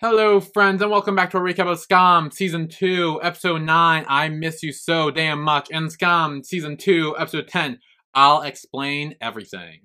[0.00, 4.28] Hello, friends, and welcome back to a recap of Skam Season 2, Episode 9, I
[4.28, 7.78] Miss You So Damn Much, and Skam Season 2, Episode 10,
[8.14, 9.80] I'll Explain Everything.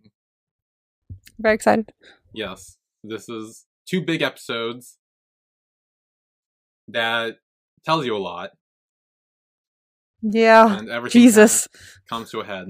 [1.38, 1.92] Very excited.
[2.34, 4.98] Yes, this is two big episodes
[6.88, 7.36] that
[7.84, 8.52] tells you a lot,
[10.22, 10.78] Yeah.
[10.80, 11.68] and everything Jesus.
[12.10, 12.68] comes to a head.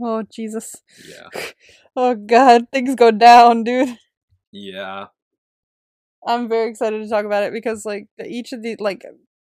[0.00, 0.74] Oh, Jesus.
[1.06, 1.28] Yeah.
[2.00, 2.66] Oh, God.
[2.72, 3.98] Things go down, dude.
[4.52, 5.06] Yeah.
[6.26, 9.04] I'm very excited to talk about it because, like, each of the, like,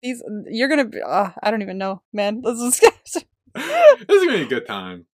[0.03, 2.41] these, you're gonna be, uh, I don't even know, man.
[2.43, 3.13] Let's just
[3.55, 3.63] this
[4.09, 5.05] is gonna be a good time.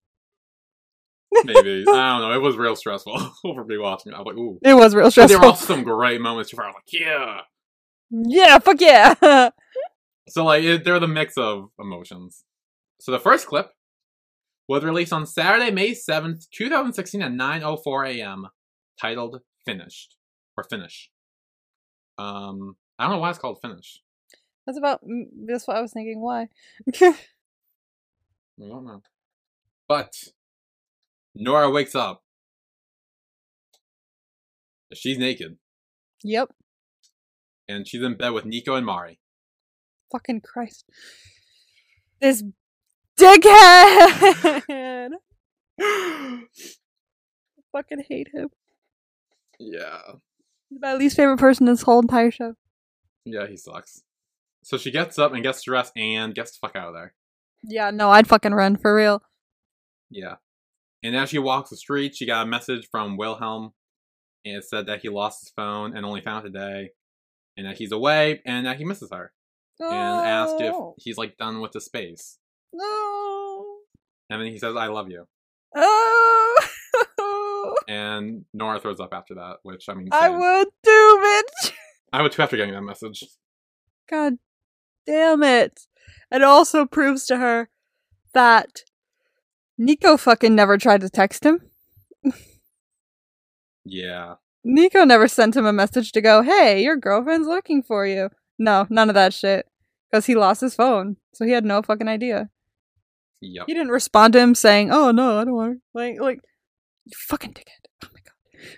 [1.45, 1.85] Maybe.
[1.87, 2.33] I don't know.
[2.33, 4.13] It was real stressful for me watching.
[4.13, 4.59] I was like, ooh.
[4.61, 6.65] It was real But there were also some great moments too far.
[6.65, 7.41] I was like, yeah.
[8.11, 9.49] Yeah, fuck yeah.
[10.29, 12.43] So like it, they're the mix of emotions.
[12.99, 13.71] So the first clip
[14.67, 18.47] was released on Saturday, May seventh, two thousand sixteen, at nine oh four a.m.
[18.99, 20.15] Titled "Finished"
[20.57, 21.09] or "Finish."
[22.17, 24.01] Um, I don't know why it's called "Finish."
[24.65, 25.01] that's about,
[25.45, 26.21] that's what I was thinking.
[26.21, 26.47] Why?
[27.01, 27.15] I
[28.59, 29.01] don't know.
[29.87, 30.13] But
[31.35, 32.23] Nora wakes up.
[34.93, 35.57] She's naked
[36.23, 36.49] yep.
[37.67, 39.19] and she's in bed with Niko and Mari.
[40.11, 40.85] Fucking Christ.
[42.21, 42.43] This
[43.19, 43.43] dickhead.
[45.79, 46.41] I
[47.71, 48.49] fucking hate him.
[49.59, 49.99] yeah,
[50.73, 52.55] He's my least favorite person in this whole entire show.
[53.25, 54.01] yeah, he sucks.
[54.63, 57.13] So she gets up and gets dressed and gets the fuck out of there.
[57.63, 59.21] Yeah, no, I'd fucking run for real.
[60.09, 60.35] Yeah.
[61.03, 63.73] And as she walks the street, she got a message from Wilhelm,
[64.45, 66.91] and it said that he lost his phone and only found it today,
[67.57, 69.33] and that he's away, and that he misses her,
[69.79, 72.37] and asked if he's like done with the space.
[72.73, 73.77] no.
[74.29, 75.27] And then he says, "I love you,"
[75.75, 76.32] Oh.
[77.87, 80.39] and Nora throws up after that, which I mean, I same.
[80.39, 81.71] would do, bitch.
[82.13, 83.23] I would too after getting that message.
[84.09, 84.37] God
[85.05, 85.81] damn it.
[86.31, 87.69] It also proves to her
[88.33, 88.81] that
[89.79, 91.59] Niko fucking never tried to text him.
[93.85, 94.35] Yeah,
[94.65, 98.29] Niko never sent him a message to go, hey, your girlfriend's looking for you.
[98.57, 99.65] No, none of that shit.
[100.09, 101.17] Because he lost his phone.
[101.33, 102.49] So he had no fucking idea.
[103.41, 103.65] yep.
[103.67, 105.77] He didn't respond to him saying, oh no, I don't want her.
[105.93, 106.39] Like, like,
[107.05, 107.85] you fucking dickhead.
[108.03, 108.69] Oh my god.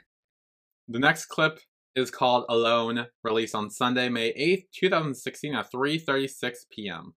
[0.87, 1.59] The next clip
[1.95, 7.13] is called "Alone," released on Sunday, May eighth, two thousand sixteen, at three thirty-six p.m.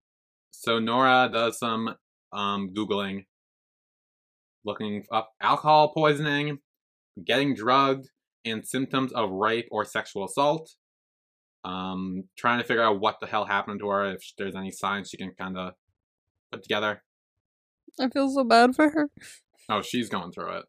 [0.51, 1.95] So Nora does some
[2.33, 3.27] um, googling,
[4.65, 6.59] looking up alcohol poisoning,
[7.25, 8.09] getting drugged,
[8.45, 10.75] and symptoms of rape or sexual assault.
[11.65, 15.11] Um, trying to figure out what the hell happened to her, if there's any signs
[15.11, 15.73] she can kind of
[16.53, 17.03] put together.
[18.01, 19.09] I feel so bad for her.
[19.69, 20.65] Oh, she's going through it.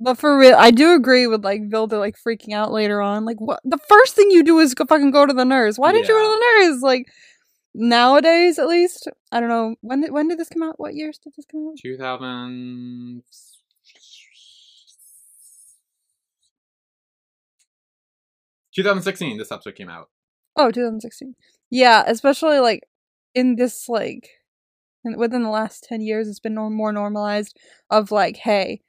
[0.00, 3.24] But for real, I do agree with like Vilda like freaking out later on.
[3.24, 3.60] Like, what?
[3.64, 5.78] The first thing you do is go fucking go to the nurse.
[5.78, 6.82] Why didn't you go to the nurse?
[6.82, 7.06] Like,
[7.74, 10.78] nowadays at least, I don't know when did when did this come out?
[10.78, 11.78] What years did this come out?
[11.80, 13.22] 2000.
[18.74, 20.08] 2016, this episode came out.
[20.56, 21.34] Oh, 2016.
[21.70, 22.82] Yeah, especially like
[23.34, 24.30] in this like
[25.04, 27.56] in, within the last 10 years it's been more normalized
[27.90, 28.80] of like hey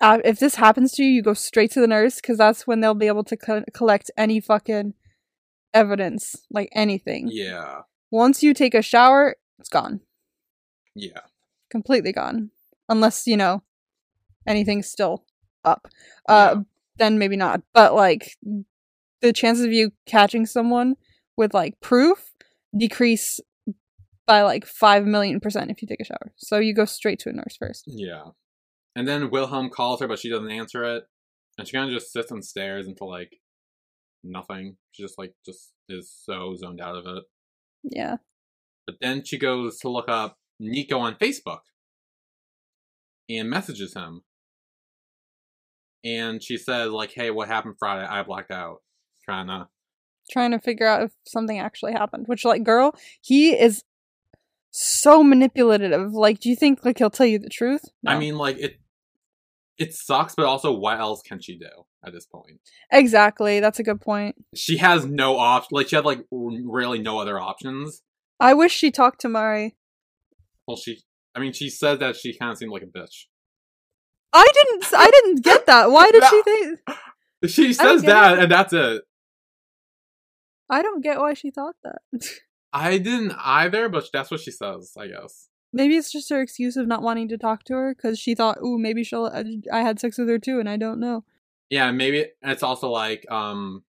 [0.00, 2.80] uh, if this happens to you you go straight to the nurse because that's when
[2.80, 4.94] they'll be able to co- collect any fucking
[5.74, 7.28] evidence like anything.
[7.30, 10.00] Yeah, once you take a shower it's gone.
[10.94, 11.20] Yeah,
[11.70, 12.50] completely gone.
[12.88, 13.62] Unless you know
[14.46, 15.24] anything's still
[15.64, 15.88] up.
[16.28, 16.60] Uh Yeah.
[16.96, 17.62] then maybe not.
[17.72, 18.36] But like
[19.20, 20.96] the chances of you catching someone
[21.36, 22.32] with like proof
[22.76, 23.40] decrease
[24.26, 26.32] by like 5 million percent if you take a shower.
[26.36, 27.84] So you go straight to a nurse first.
[27.86, 28.24] Yeah.
[28.96, 31.04] And then Wilhelm calls her, but she doesn't answer it,
[31.58, 33.36] and she kind of just sits and stares until like
[34.24, 34.76] nothing.
[34.92, 37.24] She just like just is so zoned out of it.
[37.84, 38.16] yeah
[38.86, 41.60] But then she goes to look up Niko on Facebook
[43.28, 44.22] and messages him.
[46.02, 48.06] And she says, like, hey, what happened Friday?
[48.06, 48.78] I blacked out.
[49.24, 49.68] Trying to
[50.30, 53.82] trying to figure out if something actually happened which like girl he is
[54.70, 58.58] so manipulative like do you think like he'll tell you the truth I mean, like
[58.58, 58.76] it
[59.78, 61.68] it sucks, but also what else can she do
[62.04, 62.60] at this point?
[62.92, 65.68] exactly that's a good point She has no option.
[65.72, 68.02] Like she had like r- really no other options.
[68.38, 69.76] i wish she talked to mari
[70.66, 71.02] Well, she.
[71.34, 73.26] I mean, she said that she kind of seemed like a bitch.
[74.32, 74.84] I didn't.
[74.94, 75.90] I didn't get that.
[75.90, 76.80] Why did she think?
[77.48, 78.42] She says that, it.
[78.44, 79.02] and that's it.
[80.68, 82.00] I don't get why she thought that.
[82.72, 84.92] I didn't either, but that's what she says.
[84.98, 85.48] I guess.
[85.72, 88.58] Maybe it's just her excuse of not wanting to talk to her because she thought,
[88.62, 89.30] "Ooh, maybe she'll."
[89.72, 91.24] I had sex with her too, and I don't know.
[91.68, 93.84] Yeah, maybe it's also like um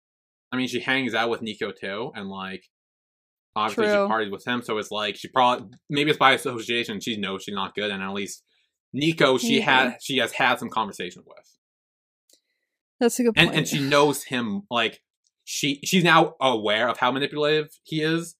[0.51, 2.69] I mean, she hangs out with Niko too, and like
[3.55, 4.03] obviously True.
[4.05, 6.99] she parties with him, so it's like she probably maybe it's by association.
[6.99, 8.43] She knows she's not good, and at least
[8.95, 9.63] Niko she Yeah.
[9.89, 11.57] had she has had some conversation with,
[12.99, 13.49] That's a good point.
[13.49, 15.01] and and she knows him like
[15.43, 18.35] she she's now aware of how manipulative he is.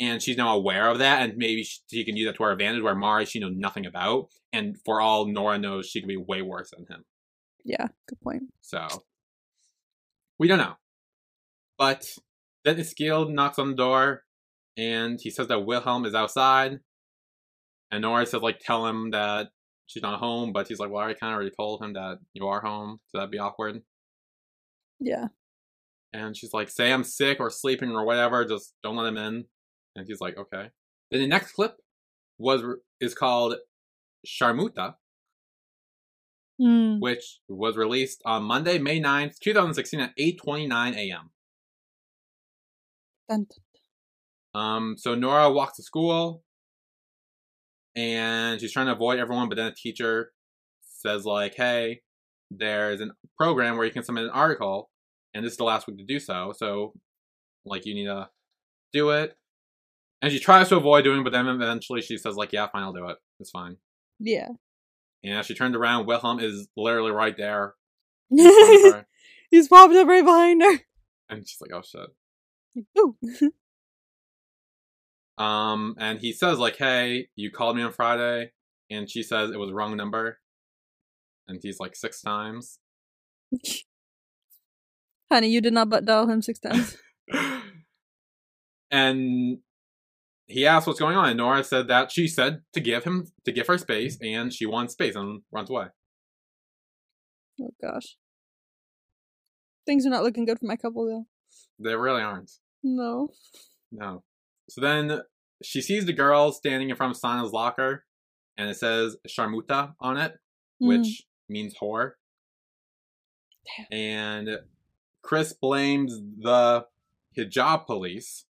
[0.00, 2.82] And she's now aware of that, and maybe she, can use that to her advantage.
[2.82, 6.40] Where Mari, she knows nothing about, and for all Nora knows, she could be way
[6.40, 7.04] worse than him.
[7.64, 8.44] yeah, good point.
[8.60, 8.86] So
[10.38, 10.74] we don't know.
[11.76, 12.06] But
[12.64, 14.24] then Eskild knocks on the door
[14.76, 16.80] and he says that Wilhelm is outside.
[17.90, 19.48] And Nora says like tell him that
[19.86, 22.60] she's not home, but he's like, Well, I kinda already told him that you are
[22.60, 23.82] home, so that'd be awkward.
[25.00, 25.28] Yeah.
[26.12, 29.44] And she's like, say I'm sick or sleeping or whatever, just don't let him in.
[29.98, 30.70] And he's like, okay.
[31.10, 31.76] Then the next clip
[32.38, 32.62] was
[33.00, 33.56] is called
[34.26, 34.94] Sharmuta,
[36.60, 37.00] Mm.
[37.00, 41.30] which was released on Monday, May 9th, 2016 at 8.29 a.m.
[43.28, 43.46] Dun-
[44.54, 46.42] Um, so Nora walks to school
[47.94, 50.32] and she's trying to avoid everyone, but then a teacher
[50.82, 52.02] says like, "Hey,
[52.50, 54.90] there's a program where you can submit an article,
[55.34, 56.52] and this is the last week to do so.
[56.56, 56.94] So,
[57.64, 58.30] like, you need to
[58.92, 59.36] do it."
[60.20, 62.82] And she tries to avoid doing, it, but then eventually she says like, "Yeah, fine,
[62.82, 63.16] I'll do it.
[63.38, 63.76] It's fine."
[64.18, 64.48] Yeah.
[65.24, 67.74] And she turned around, Wilhelm is literally right there,
[68.30, 69.06] in front of her,
[69.50, 70.78] He's popped up right behind her.
[71.30, 73.16] and she's like, "Oh shit." Ooh.
[75.38, 78.50] Um, and he says like, "Hey, you called me on Friday,"
[78.90, 80.40] and she says it was wrong number,
[81.46, 82.80] and he's like six times.
[85.30, 86.96] Honey, you did not butt dial him six times.
[88.90, 89.58] and
[90.48, 93.52] he asked what's going on, and Nora said that she said to give him to
[93.52, 95.86] give her space, and she wants space and runs away.
[97.62, 98.16] oh gosh.
[99.86, 101.26] Things are not looking good for my couple though.
[101.78, 102.50] They really aren't.
[102.82, 103.28] No.
[103.92, 104.22] No.
[104.68, 105.20] So then
[105.62, 108.04] she sees the girl standing in front of Sana's locker,
[108.56, 110.34] and it says Sharmuta on it,
[110.82, 110.88] Mm.
[110.88, 112.12] which means whore.
[113.90, 114.48] And
[115.22, 116.86] Chris blames the
[117.36, 118.44] hijab police,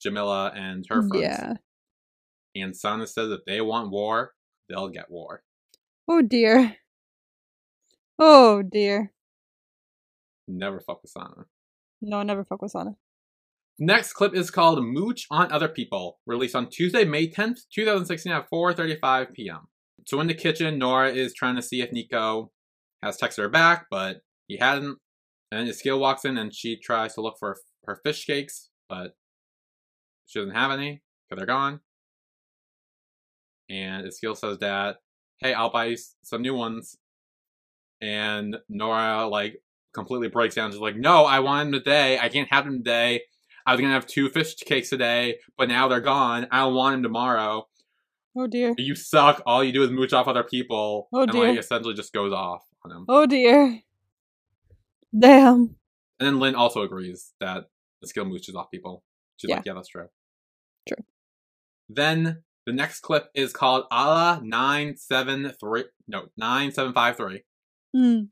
[0.00, 1.22] Jamila and her mm, friends.
[1.22, 1.54] Yeah.
[2.62, 4.32] And Sana says if they want war,
[4.68, 5.42] they'll get war.
[6.08, 6.76] Oh dear.
[8.18, 9.12] Oh dear.
[10.48, 11.46] Never fuck with Sana.
[12.02, 12.96] No, never fuck with Sana.
[13.78, 18.50] Next clip is called Mooch on Other People, released on Tuesday, May 10th, 2016 at
[18.50, 19.68] 4.35 p.m.
[20.06, 22.50] So in the kitchen, Nora is trying to see if Niko
[23.02, 24.18] has texted her back, but
[24.48, 24.98] he hadn't.
[25.50, 27.56] And then Eskild walks in and she tries to look for
[27.86, 29.12] her fish cakes, but
[30.30, 31.80] she doesn't have any because they're gone.
[33.68, 34.96] And Eskild says that,
[35.38, 36.96] hey, I'll buy some new ones.
[38.00, 39.60] And Nora, like,
[39.92, 40.70] completely breaks down.
[40.70, 42.18] She's like, no, I want them today.
[42.18, 43.22] I can't have them today.
[43.66, 46.46] I was gonna have two fish cakes today, but now they're gone.
[46.50, 47.66] I don't want them tomorrow.
[48.36, 48.74] Oh dear.
[48.78, 49.42] You suck.
[49.44, 51.08] All you do is mooch off other people.
[51.12, 51.48] Oh, and dear.
[51.48, 53.04] like essentially just goes off on him.
[53.08, 53.80] Oh dear.
[55.16, 55.76] Damn.
[56.18, 57.64] And then Linn also agrees that
[58.00, 59.04] the skill mooches off people.
[59.36, 59.56] She's Yeah.
[59.56, 60.08] like, yeah, that's true.
[60.88, 61.04] True.
[61.88, 67.44] Then the next clip is called Allah nine seven three no nine seven five three.
[67.96, 68.28] Mm.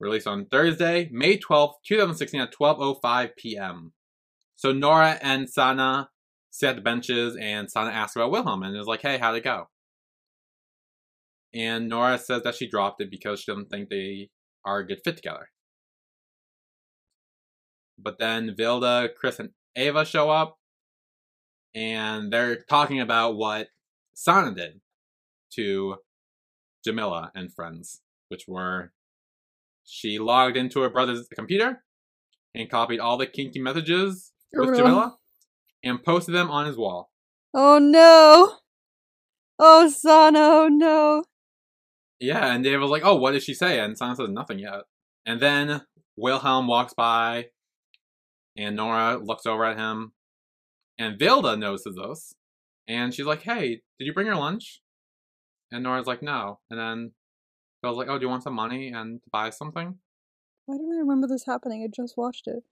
[0.00, 3.92] Released on Thursday, May twelfth, two thousand sixteen at twelve oh five p.m.
[4.56, 6.10] So Nora and Sana
[6.50, 9.44] sit at the benches, and Sana asks about Wilhelm, and is like, "Hey, how'd it
[9.44, 9.68] go?"
[11.52, 14.30] And Nora says that she dropped it because she doesn't think they
[14.64, 15.50] are a good fit together.
[17.98, 20.58] But then Vilda, Chris, and Ava show up,
[21.74, 23.68] and they're talking about what
[24.14, 24.80] Sana did
[25.54, 25.96] to
[26.84, 28.92] Jamila and friends, which were
[29.84, 31.84] she logged into her brother's computer
[32.54, 34.76] and copied all the kinky messages with.
[34.76, 35.16] Jamila
[35.82, 37.10] and posted them on his wall.
[37.52, 38.56] Oh no.
[39.58, 41.24] Oh Sana, oh no.
[42.18, 44.82] Yeah, and Dave was like, "Oh, what did she say?" And Sana says nothing yet.
[45.26, 45.82] And then
[46.16, 47.46] Wilhelm walks by,
[48.56, 50.12] and Nora looks over at him,
[50.98, 52.34] and Vilda notices this,
[52.88, 54.80] and she's like, "Hey, did you bring your lunch?"
[55.70, 57.12] And Nora's like, "No." And then
[57.84, 59.98] Vilda's like, "Oh, do you want some money and to buy something?"
[60.66, 61.82] Why don't I remember this happening?
[61.82, 62.62] I just watched it.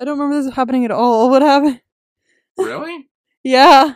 [0.00, 1.30] I don't remember this happening at all.
[1.30, 1.80] What happened?
[2.58, 3.08] really?
[3.42, 3.94] Yeah.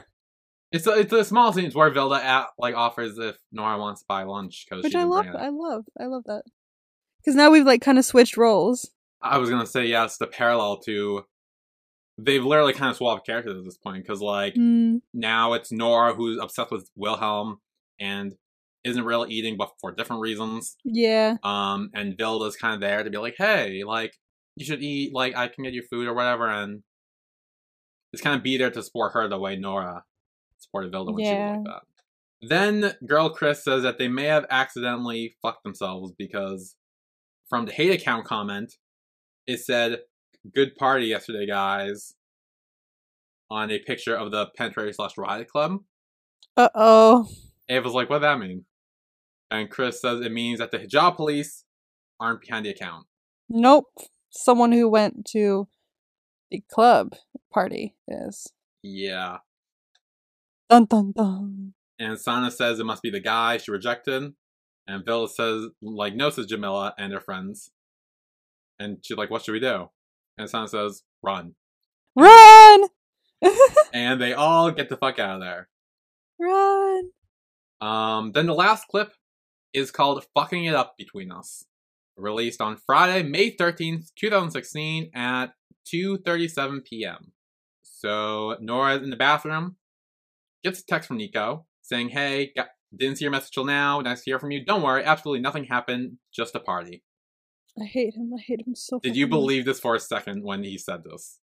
[0.70, 4.06] It's a, it's a small scene where Vilda at, like offers if Nora wants to
[4.06, 5.26] buy lunch because Which I love.
[5.26, 5.87] I love.
[5.99, 6.44] I love that.
[7.18, 8.92] Because now we've like kind of switched roles.
[9.20, 11.25] I was gonna say yes, the parallel to
[12.24, 16.14] they've literally kind of swapped characters at this point because like Mm, now it's Nora
[16.14, 17.58] who's obsessed with Wilhelm
[17.98, 18.34] and
[18.84, 20.76] isn't really eating, but for different reasons.
[20.84, 21.36] yeah.
[21.42, 24.14] Um, and Vilda's kind of there to be like, hey, like
[24.56, 25.14] you should eat.
[25.14, 26.82] Like I can get you food or whatever, and
[28.12, 30.04] just kind of be there to support her the way Nora
[30.58, 31.82] supported Vilda when she was like that.
[32.42, 36.74] Then girl Chris says that they may have accidentally fucked themselves because
[37.48, 38.74] from the hate account comment,
[39.46, 40.00] it said,
[40.54, 42.14] "Good party yesterday, guys."
[43.50, 45.78] On a picture of the Penetrator slash Riot Club.
[46.56, 47.28] Uh oh.
[47.68, 48.64] Ava's like, "What does that mean?"
[49.50, 51.64] And Chris says it means that the hijab police
[52.20, 53.06] aren't behind the account.
[53.49, 53.88] Nope.
[54.30, 55.66] Someone who went to
[56.50, 57.14] the club
[57.52, 58.52] party is.
[58.82, 59.38] Yeah.
[60.68, 61.75] Dun dun dun.
[61.99, 64.35] And Sana says it must be the guy she rejected.
[64.87, 67.70] And Vilda says, like, no, says Jamila and their friends.
[68.78, 69.90] And she's like, what should we do?
[70.40, 71.54] And Sana says, run.
[72.16, 72.88] Run!
[73.92, 75.68] and they all get the fuck out of there.
[76.40, 77.11] Run!
[77.82, 79.12] Um, then the last clip
[79.75, 81.64] is called Fucking It Up Between Us.
[82.16, 85.52] Released on Friday, May 13th, 2016 at
[85.92, 87.32] 2.37 p.m.
[87.82, 89.76] So Nora's in the bathroom,
[90.64, 94.23] gets a text from Niko saying, hey, got, didn't see your message till now, nice
[94.23, 94.64] to hear from you.
[94.64, 97.02] Don't worry, absolutely nothing happened, just a party.
[97.80, 98.32] I hate him.
[98.37, 101.38] I hate him so Did you believe this for a second when he said this?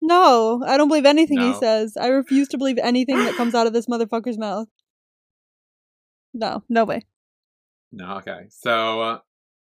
[0.00, 1.96] No, I don't believe anything he says.
[1.96, 4.68] I refuse to believe anything that comes out of this motherfucker's mouth.
[6.34, 7.02] No, no way.
[7.92, 8.46] No, okay.
[8.48, 9.18] So uh,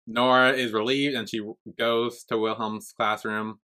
[0.06, 1.40] Nora is relieved and she
[1.78, 3.58] goes to Wilhelm's classroom,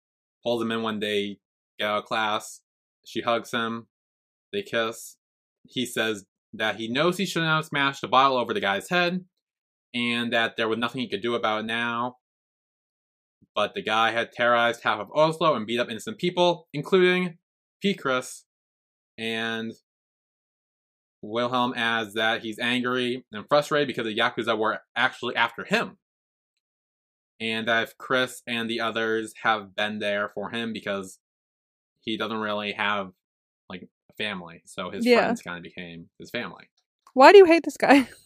[0.42, 1.38] pulls him in one day,
[1.78, 2.60] get out of class.
[3.04, 3.88] She hugs him.
[4.52, 5.16] They kiss.
[5.64, 9.24] He says that he knows he shouldn't have smashed a bottle over the guy's head
[9.92, 12.16] and that there was nothing he could do about it now.
[13.54, 17.38] But the guy had terrorized half of Oslo and beat up innocent people, including
[17.80, 17.94] P.
[17.94, 18.44] Chris.
[19.18, 19.72] And
[21.22, 25.98] Wilhelm adds that he's angry and frustrated because the Yakuza were actually after him.
[27.40, 31.18] And that if Chris and the others have been there for him because
[32.00, 33.10] he doesn't really have
[33.68, 34.62] like a family.
[34.66, 35.22] So his Yeah.
[35.24, 36.68] friends kind of became his family.
[37.14, 38.08] Why do you hate this guy?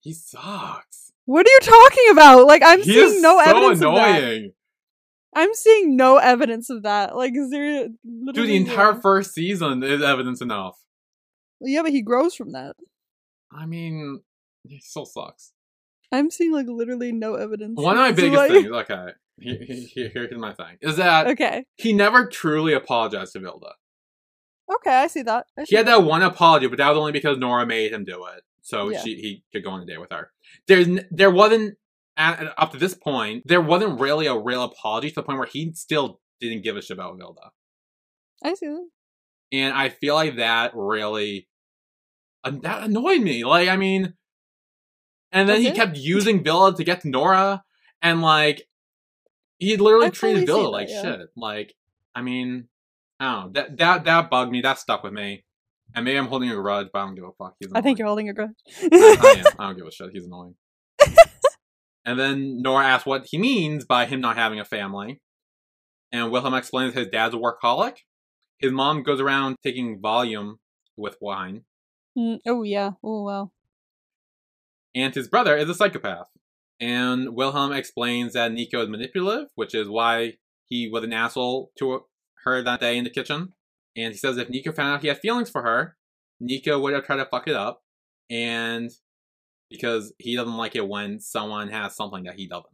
[0.00, 1.03] He sucks.
[1.26, 2.46] What are you talking about?
[2.46, 4.18] Like I'm he seeing no so evidence of that.
[4.22, 4.52] annoying.
[5.36, 7.16] I'm seeing no evidence of that.
[7.16, 10.78] Like is there Dude, the entire no- first season is evidence enough.
[11.60, 12.76] Yeah, but he grows from that.
[13.52, 14.20] I mean,
[14.64, 15.52] he still sucks.
[16.12, 17.80] I'm seeing like literally no evidence.
[17.80, 19.06] One of my biggest like- things, okay,
[19.40, 19.58] here,
[19.94, 21.64] here, here's my thing, is that Okay.
[21.76, 23.72] he never truly apologized to Vilda.
[24.76, 25.46] Okay, I see that.
[25.58, 28.04] I He see had that one apology, but that was only because Nora made him
[28.04, 29.00] do it, so Yeah.
[29.02, 30.32] she he could go on a date with her.
[30.66, 31.76] There's there wasn't
[32.16, 35.72] up to this point there wasn't really a real apology to the point where he
[35.74, 37.50] still didn't give a shit about Vilda,
[38.42, 38.88] I see that.
[39.52, 41.48] and I feel like that really
[42.44, 43.44] uh, that annoyed me.
[43.44, 44.14] Like I mean,
[45.32, 47.64] and then Does he kept using Vilda to get to Nora,
[48.02, 48.62] and like
[49.58, 51.02] he literally I treated see Vilda that, like yeah.
[51.02, 51.28] shit.
[51.36, 51.74] Like
[52.14, 52.68] I mean,
[53.18, 54.60] I don't know that that that bugged me.
[54.60, 55.43] That stuck with me.
[55.94, 57.54] And maybe I'm holding a grudge, but I don't give a fuck.
[57.60, 58.50] He's I think you're holding a grudge.
[58.82, 59.44] I, I am.
[59.58, 60.10] I don't give a shit.
[60.12, 60.56] He's annoying.
[62.04, 65.20] and then Nora asks what he means by him not having a family.
[66.10, 67.98] And Wilhelm explains his dad's a workaholic.
[68.58, 70.58] His mom goes around taking volume
[70.96, 71.64] with wine.
[72.16, 72.92] Mm, oh yeah.
[73.02, 73.50] Oh wow.
[74.94, 76.28] And his brother is a psychopath.
[76.80, 80.34] And Wilhelm explains that Niko is manipulative, which is why
[80.66, 82.04] he was an asshole to
[82.44, 83.52] her that day in the kitchen.
[83.96, 85.96] And he says if Niko found out he had feelings for her,
[86.42, 87.82] Niko would have tried to fuck it up.
[88.30, 88.90] And
[89.70, 92.66] because he doesn't like it when someone has something that he doesn't.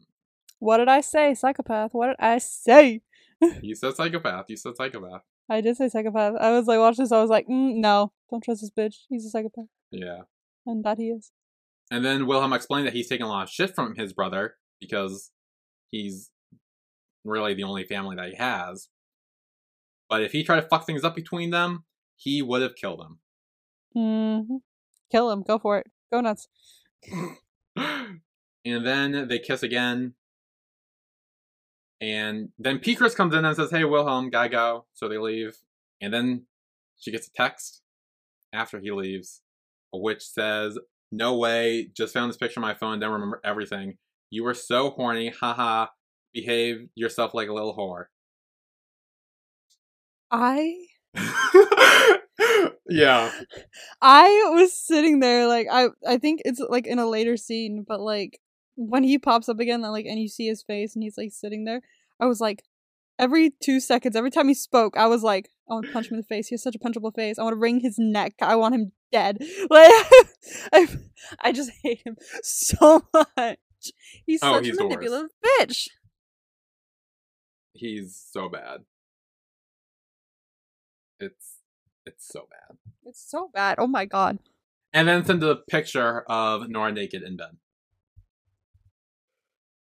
[0.58, 1.34] What did I say?
[1.34, 1.92] Psychopath.
[1.94, 3.02] What did I say?
[3.62, 4.44] You said psychopath.
[4.48, 5.22] You said psychopath.
[5.48, 6.34] I did say psychopath.
[6.38, 7.10] I was like, watch this.
[7.10, 8.96] I was like, mm, no, don't trust this bitch.
[9.08, 10.20] He's a psychopath, Yeah.
[10.66, 11.32] and that he is.
[11.90, 15.30] And then Wilhelm explained that he's taking a lot of shit from his brother because
[15.90, 16.30] he's
[17.24, 18.88] really the only family that he has.
[20.10, 21.84] But if he tried to fuck things up between them,
[22.16, 23.18] he would have killed him.
[23.94, 24.56] hmm
[25.10, 25.42] Kill him.
[25.42, 25.86] Go for it.
[26.12, 26.48] Go nuts.
[27.76, 28.20] and
[28.64, 30.14] then they kiss again.
[32.00, 32.94] And then P.
[32.94, 34.86] Chris comes in and says, Hey, Wilhelm, gotta go.
[34.94, 35.56] So they leave.
[36.00, 36.46] And then
[36.98, 37.82] she gets a text
[38.52, 39.42] after he leaves,
[39.92, 40.78] which says,
[41.12, 43.98] No way, just found this picture on my phone, don't remember everything.
[44.30, 45.88] You were so horny, haha.
[46.32, 48.04] Behave yourself like a little whore.
[50.30, 50.76] I
[52.88, 53.30] yeah.
[54.00, 58.00] I was sitting there like I I think it's like in a later scene, but
[58.00, 58.40] like
[58.76, 61.64] when he pops up again, like and you see his face and he's like sitting
[61.64, 61.80] there,
[62.20, 62.62] I was like
[63.18, 66.14] every two seconds, every time he spoke, I was like, I want to punch him
[66.14, 66.48] in the face.
[66.48, 67.38] He has such a punchable face.
[67.38, 68.34] I want to wring his neck.
[68.40, 69.38] I want him dead.
[69.70, 69.90] Like
[70.72, 70.88] I
[71.40, 73.58] I just hate him so much.
[74.26, 75.88] He's Oh, such he's a manipulative bitch.
[77.72, 78.80] he's so bad.
[81.20, 81.58] It's
[82.06, 82.78] it's so bad.
[83.04, 83.76] It's so bad.
[83.78, 84.38] Oh my god.
[84.92, 87.56] And then send a picture of Nora naked in bed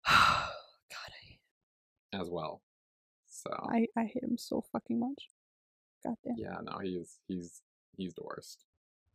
[0.08, 0.48] god,
[0.92, 2.62] I as well.
[3.28, 5.30] So I, I hate him so fucking much.
[6.06, 6.36] God damn.
[6.38, 7.62] yeah, no, he's he's
[7.98, 8.66] he's the worst.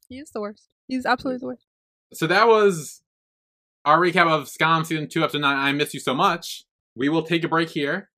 [0.08, 0.74] He is the worst.
[0.86, 1.66] He's absolutely the worst.
[2.14, 3.02] So that was
[3.84, 5.56] our recap of Skam season two episode nine.
[5.56, 6.64] I miss you so much.
[6.94, 8.10] We will take a break here,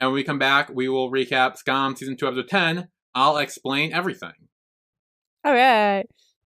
[0.00, 2.88] and when we come back, we will recap Skam season two episode ten.
[3.14, 4.32] I'll explain everything.
[5.46, 6.06] Alright.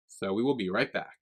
[0.08, 1.18] So we will be right back.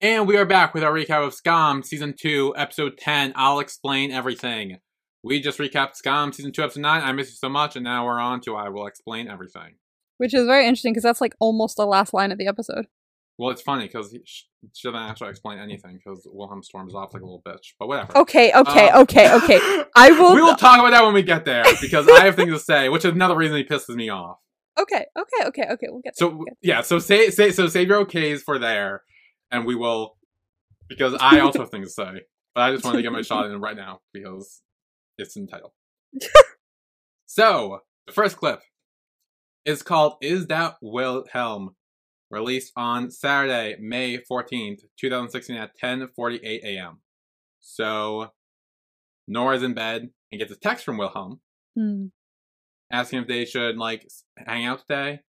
[0.00, 3.34] And we are back with our recap of Skam Season 2, Episode 10.
[3.36, 4.78] I'll explain everything.
[5.22, 7.02] We just recapped Skam Season 2, Episode 9.
[7.02, 9.76] I miss you so much, and now we're on to I will explain everything.
[10.16, 12.86] Which is very interesting because that's like almost the last line of the episode.
[13.36, 14.16] Well, it's funny because
[14.72, 17.74] she doesn't actually explain anything because Wilhelm storms off like a little bitch.
[17.80, 18.16] But whatever.
[18.18, 19.84] Okay, okay, Um, okay, okay.
[19.96, 20.34] I will.
[20.34, 22.88] we will talk about that when we get there because I have things to say,
[22.88, 24.38] which is another reason he pisses me off.
[24.78, 25.86] Okay, okay, okay, okay.
[25.88, 26.28] We'll get there.
[26.28, 29.02] So we'll get yeah, so say say so save your okays for there,
[29.50, 30.16] and we will
[30.88, 32.20] because I also have things to say.
[32.54, 34.62] But I just wanted to get my shot in right now because
[35.18, 35.72] it's entitled.
[37.26, 38.60] so the first clip
[39.64, 41.74] is called "Is That Wilhelm?"
[42.30, 47.00] Released on Saturday, May fourteenth, two thousand sixteen, at ten forty eight a.m.
[47.60, 48.30] So
[49.28, 51.40] Nora's in bed and gets a text from Wilhelm
[51.76, 52.06] Hmm.
[52.92, 55.20] asking if they should like hang out today.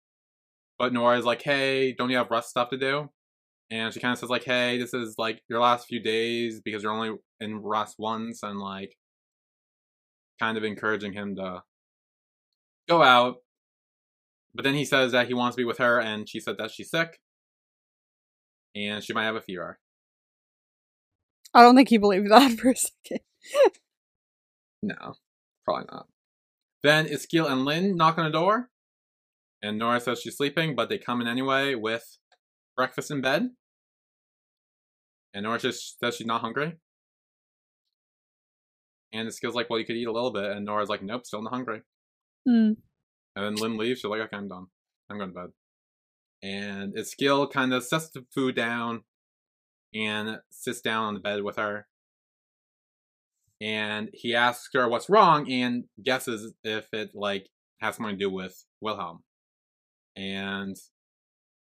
[0.79, 3.09] But Nora's like, "Hey, don't you have Russ stuff to do?"
[3.71, 6.83] And she kind of says like, "Hey, this is like your last few days because
[6.83, 8.95] you're only in Russ once," and like,
[10.39, 11.63] kind of encouraging him to
[12.87, 13.37] go out.
[14.55, 16.71] But then he says that he wants to be with her, and she said that
[16.71, 17.19] she's sick,
[18.73, 19.79] and she might have a fever.
[21.53, 23.21] I don't think he believed that for a second.
[24.81, 25.15] No,
[25.65, 26.07] probably not.
[26.83, 28.69] Then Eskild and Linn knock on the door,
[29.61, 32.17] and Nora says she's sleeping, but they come in anyway with
[32.77, 33.49] breakfast in bed.
[35.33, 36.77] And Nora just says she's not hungry.
[39.11, 40.45] And Eskild's like, well, you could eat a little bit.
[40.45, 41.81] And Nora's like, nope, still not hungry.
[42.47, 42.73] Hmm.
[43.35, 43.99] And then Linn leaves.
[43.99, 44.67] She's like, okay, I'm done.
[45.09, 45.49] I'm going to bed.
[46.41, 49.03] And Eskild kind of sets the food down
[49.93, 51.87] and sits down on the bed with her.
[53.61, 58.29] And he asks her what's wrong and guesses if it like has something to do
[58.29, 59.23] with Wilhelm.
[60.15, 60.75] And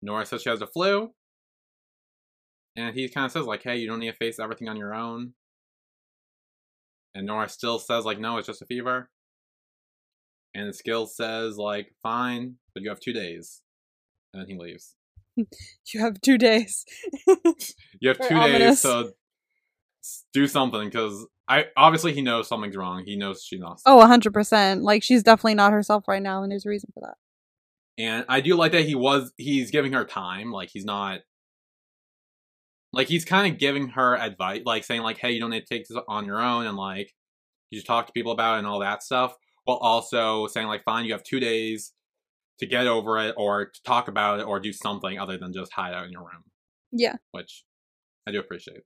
[0.01, 1.13] Nora says she has the flu.
[2.77, 4.95] And he kind of says like, "Hey, you don't need to face everything on your
[4.95, 5.35] own."
[7.15, 9.11] And Nora still says like, "No, it's just a fever."
[10.55, 13.63] And the skill says like, "Fine, but you have two days."
[14.33, 14.95] And then he leaves.
[15.93, 16.85] You have two days.
[18.01, 19.13] You have two days so
[20.33, 23.05] do something because I obviously he knows something's wrong.
[23.05, 23.81] He knows she's not.
[23.87, 24.83] oh, 100%.
[24.83, 27.17] Like, she's definitely not herself right now, and there's a reason for that.
[27.99, 30.51] And I do like that he was he's giving her time.
[30.51, 31.21] Like he's not
[32.93, 35.67] like he's kind of giving her advice, like saying like, "Hey, you don't need to
[35.67, 37.15] take this on your own," and like
[37.71, 39.37] you should talk to people about it and all that stuff.
[39.65, 41.93] While also saying like, "Fine, you have two days
[42.59, 45.73] to get over it, or to talk about it, or do something other than just
[45.73, 46.45] hide out in your room."
[46.93, 47.17] Yeah.
[47.31, 47.65] which
[48.27, 48.83] I do appreciate.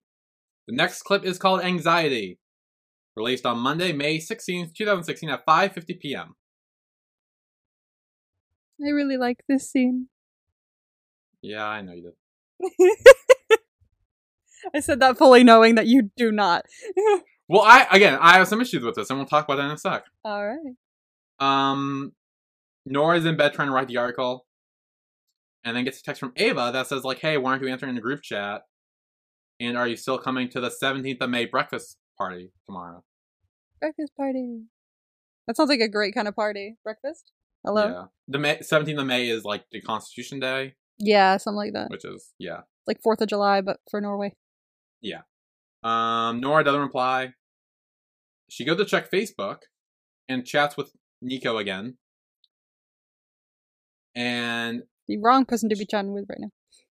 [0.69, 2.39] The next clip is called "Anxiety,"
[3.17, 6.35] released on Monday, May sixteenth, two thousand sixteen, at five fifty p.m.
[8.85, 10.09] I really like this scene.
[11.41, 12.13] Yeah, I know you
[12.61, 12.99] did.
[14.75, 16.67] I said that fully knowing that you do not.
[17.49, 19.71] Well, I again, I have some issues with this, and we'll talk about that in
[19.73, 20.05] a sec.
[20.25, 20.75] All right.
[21.39, 22.13] Um,
[22.85, 24.47] Nora's in bed trying to write the article,
[25.65, 27.95] and then gets a text from Ava that says like, "Hey, why aren't you answering
[27.95, 28.63] the group chat?
[29.61, 33.05] And are you still coming to the seventeenth of May breakfast party tomorrow?"
[33.81, 34.63] Breakfast party.
[35.47, 36.77] That sounds like a great kind of party.
[36.83, 37.31] Breakfast?
[37.65, 37.87] Hello?
[37.89, 41.91] Yeah, the May seventeenth of May is like the Constitution Day, Yeah, something like that.
[41.91, 42.63] which is yeah.
[42.87, 44.33] Like 4th of July, but for Norway.
[45.87, 47.33] Um, Nora doesn't reply.
[48.49, 49.59] She goes to check Facebook
[50.29, 50.91] and chats with
[51.23, 51.97] Niko again.
[54.17, 56.51] And The wrong person to be chatting with right now.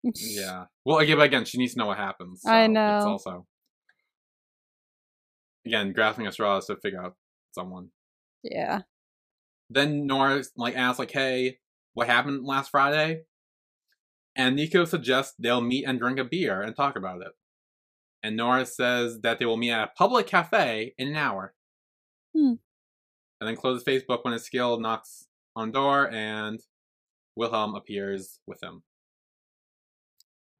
[0.16, 2.44] yeah, well, again, again, she needs to know what happens.
[2.46, 2.98] I know.
[2.98, 3.46] It's also
[5.66, 7.16] again grasping at straws to figure out
[7.52, 7.90] someone.
[8.44, 8.82] Yeah.
[9.70, 11.58] Then Nora like asks like, "Hey,
[11.94, 13.24] what happened last Friday?"
[14.36, 17.34] And Niko suggests they'll meet and drink a beer and talk about it.
[18.28, 21.54] And Nora says that they will meet at a public cafe in an hour.
[22.36, 22.56] Hmm.
[23.40, 26.60] And then closes Facebook when his skill knocks on door and
[27.38, 28.84] Wilhelm appears with him.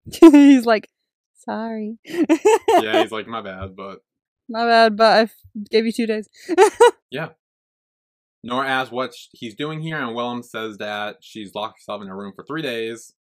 [0.22, 0.88] He's like,
[1.36, 1.98] Sorry.
[2.06, 4.00] yeah, he's like, my bad, but
[4.48, 5.30] My bad, but I
[5.70, 6.30] gave you two days.
[7.10, 7.30] Yeah.
[8.44, 12.18] Nora asks what he's doing here, and Willem says that she's locked herself in her
[12.18, 13.14] room for three days.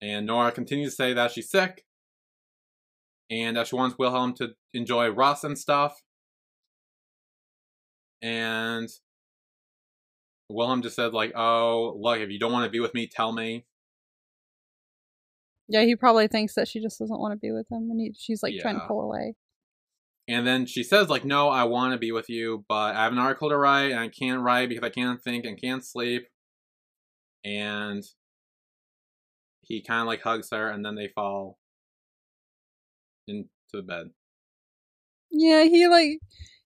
[0.00, 1.84] And Nora continues to say that she's sick,
[3.32, 6.02] and that she wants Wilhelm to enjoy Russ and stuff.
[8.20, 8.90] And
[10.50, 13.32] Wilhelm just said, like, oh, look, if you don't want to be with me, tell
[13.32, 13.64] me.
[15.66, 18.12] yeah, he probably thinks that she just doesn't want to be with him, and he,
[18.16, 19.34] she's like trying to pull away.
[20.28, 23.12] And then she says, like, no, I want to be with you, but I have
[23.12, 26.28] an article to write, and I can't write because I can't think and can't sleep.
[27.44, 28.04] And
[29.62, 31.58] he kind of like hugs her, and then they fall
[33.26, 34.10] into the bed.
[35.30, 36.18] Yeah, he like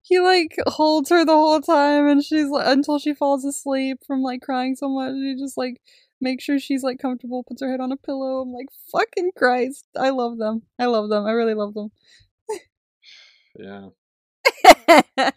[0.02, 4.22] he like holds her the whole time, and she's like until she falls asleep from
[4.22, 5.14] like crying so much.
[5.14, 5.80] He just like
[6.20, 8.40] makes sure she's like comfortable, puts her head on a pillow.
[8.40, 10.62] I'm like, fucking Christ, I love them.
[10.78, 11.26] I love them.
[11.26, 11.90] I really love them.
[13.58, 13.88] Yeah.
[14.88, 15.32] I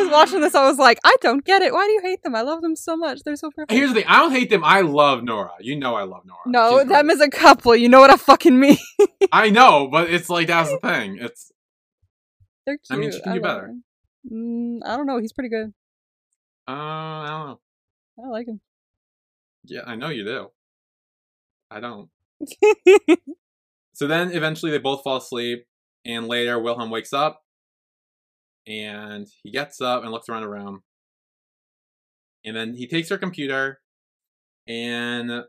[0.00, 0.54] was watching this.
[0.54, 1.72] I was like, I don't get it.
[1.72, 2.34] Why do you hate them?
[2.36, 3.20] I love them so much.
[3.24, 3.72] They're so perfect.
[3.72, 4.62] Here's the thing I don't hate them.
[4.64, 5.52] I love Nora.
[5.60, 6.38] You know I love Nora.
[6.46, 7.14] no, She's them great.
[7.14, 7.74] as a couple.
[7.74, 8.78] You know what I fucking mean?
[9.32, 11.18] I know, but it's like, that's the thing.
[11.20, 11.50] It's,
[12.64, 12.96] They're cute.
[12.96, 13.74] I mean, she can do better.
[14.32, 15.18] Mm, I don't know.
[15.18, 15.72] He's pretty good.
[16.68, 17.60] uh, I don't know.
[18.24, 18.60] I like him.
[19.64, 20.48] Yeah, I know you do.
[21.70, 22.08] I don't.
[23.94, 25.64] So then eventually they both fall asleep,
[26.04, 27.40] and later Wilhelm wakes up,
[28.66, 30.82] and he gets up and looks around the room.
[32.44, 33.80] And then he takes her computer
[34.68, 35.44] and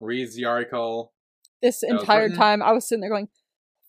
[0.00, 1.12] reads the article.
[1.60, 3.28] this entire time I was sitting there going,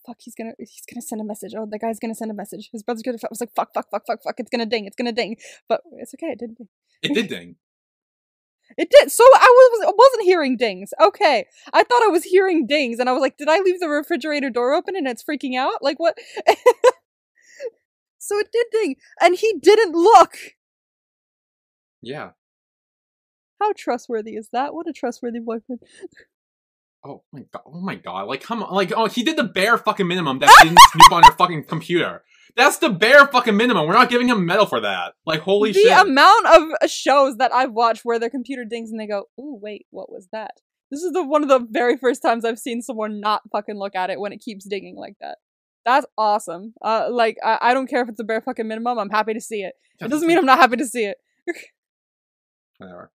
[0.06, 1.54] "Fuck, he's gonna he's gonna send a message.
[1.58, 2.69] Oh, the guy's gonna send a message.
[2.71, 4.39] His brother's gonna." I was like, "Fuck, fuck, fuck, fuck, fuck.
[4.39, 4.86] It's gonna ding.
[4.86, 6.32] It's gonna ding." But it's okay.
[6.32, 6.69] It didn't ding.
[7.02, 7.56] It did ding.
[8.78, 9.12] It did.
[9.12, 10.91] So I was I wasn't hearing dings.
[11.02, 13.89] Okay, I thought I was hearing dings, and I was like, "Did I leave the
[13.89, 15.84] refrigerator door open and it's freaking out?
[15.84, 16.17] Like what?"
[18.23, 20.38] so it did ding, and he didn't look.
[22.01, 22.31] Yeah.
[23.59, 24.73] How trustworthy is that?
[24.73, 25.81] What a trustworthy boyfriend.
[27.05, 27.63] Oh my god.
[27.65, 28.27] Oh my god.
[28.27, 28.73] Like, come on.
[28.73, 32.23] Like, oh, he did the bare fucking minimum that didn't snoop on your fucking computer.
[32.55, 33.88] That's the bare fucking minimum.
[33.88, 35.13] We're not giving him medal for that.
[35.25, 35.89] Like, holy the shit.
[35.89, 39.25] The amount of uh, shows that I've watched where their computer dings and they go,
[39.39, 40.51] "Ooh, wait, what was that?"
[40.91, 43.95] This is the one of the very first times I've seen someone not fucking look
[43.95, 45.39] at it when it keeps dinging like that.
[45.86, 46.74] That's awesome.
[46.82, 48.98] Uh, like I, I don't care if it's a bare fucking minimum.
[48.98, 49.74] I'm happy to see it.
[50.00, 51.17] It doesn't mean I'm not happy to see it.
[52.78, 53.12] Whatever.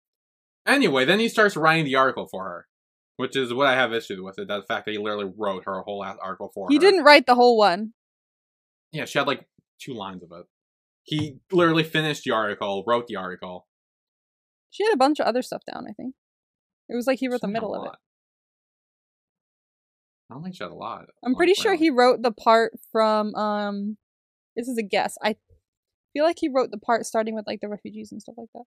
[0.66, 2.68] Anyway, then he starts writing the article for her,
[3.16, 4.50] which is what I have issue with it.
[4.50, 6.80] That fact that he literally wrote her a whole ass article for He her.
[6.82, 7.94] He didn't write the whole one.
[8.92, 9.48] Yeah, she had like
[9.80, 10.46] two lines of it.
[11.04, 13.66] He literally finished the article, wrote the article.
[14.72, 15.86] She had a bunch of other stuff down.
[15.90, 16.16] I think
[16.90, 17.98] it was like he wrote She the middle of it.
[20.30, 21.06] I don't think she had a lot.
[21.24, 23.98] I'm pretty sure he wrote the part from um.
[24.56, 25.18] This is a guess.
[25.24, 25.36] I
[26.14, 28.64] feel like he wrote the part starting with like the refugees and stuff like that,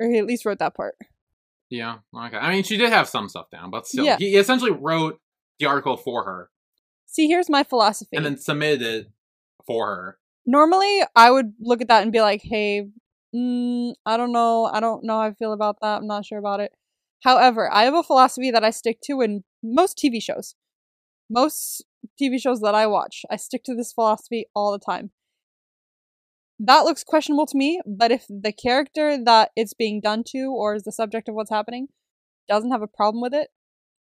[0.00, 0.94] or he at least wrote that part.
[1.70, 1.98] Yeah.
[2.14, 2.36] Okay.
[2.36, 4.16] I mean, she did have some stuff down, but still, Yeah.
[4.18, 5.20] he essentially wrote
[5.58, 6.50] the article for her
[7.06, 8.16] See, here's my philosophy.
[8.16, 9.10] and then submitted it
[9.66, 10.18] for her.
[10.46, 12.88] Normally, I would look at that and be like, "Hey,
[13.34, 14.64] mm, I don't know.
[14.64, 15.98] I don't know how I feel about that.
[15.98, 16.72] I'm not sure about it."
[17.24, 20.54] However, I have a philosophy that I stick to in most TV shows.
[21.30, 21.84] Most
[22.20, 25.10] TV shows that I watch, I stick to this philosophy all the time.
[26.60, 30.74] That looks questionable to me, but if the character that it's being done to or
[30.74, 31.88] is the subject of what's happening
[32.48, 33.48] doesn't have a problem with it,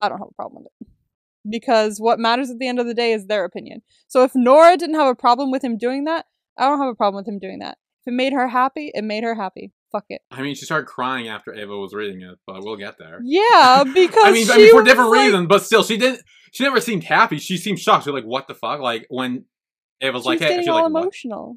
[0.00, 0.88] I don't have a problem with it.
[1.48, 3.82] Because what matters at the end of the day is their opinion.
[4.08, 6.26] So if Nora didn't have a problem with him doing that,
[6.58, 7.78] I don't have a problem with him doing that.
[8.02, 9.72] If it made her happy, it made her happy.
[9.92, 10.20] Fuck it.
[10.30, 13.20] I mean, she started crying after Ava was reading it, but we'll get there.
[13.24, 16.22] Yeah, because I mean, I mean for different like- reasons, but still, she didn't.
[16.52, 17.38] She never seemed happy.
[17.38, 18.04] She seemed shocked.
[18.04, 19.44] She's like, "What the fuck?" Like when
[20.00, 21.56] Ava was She like, was "Hey," she's all like, "What?" emotional.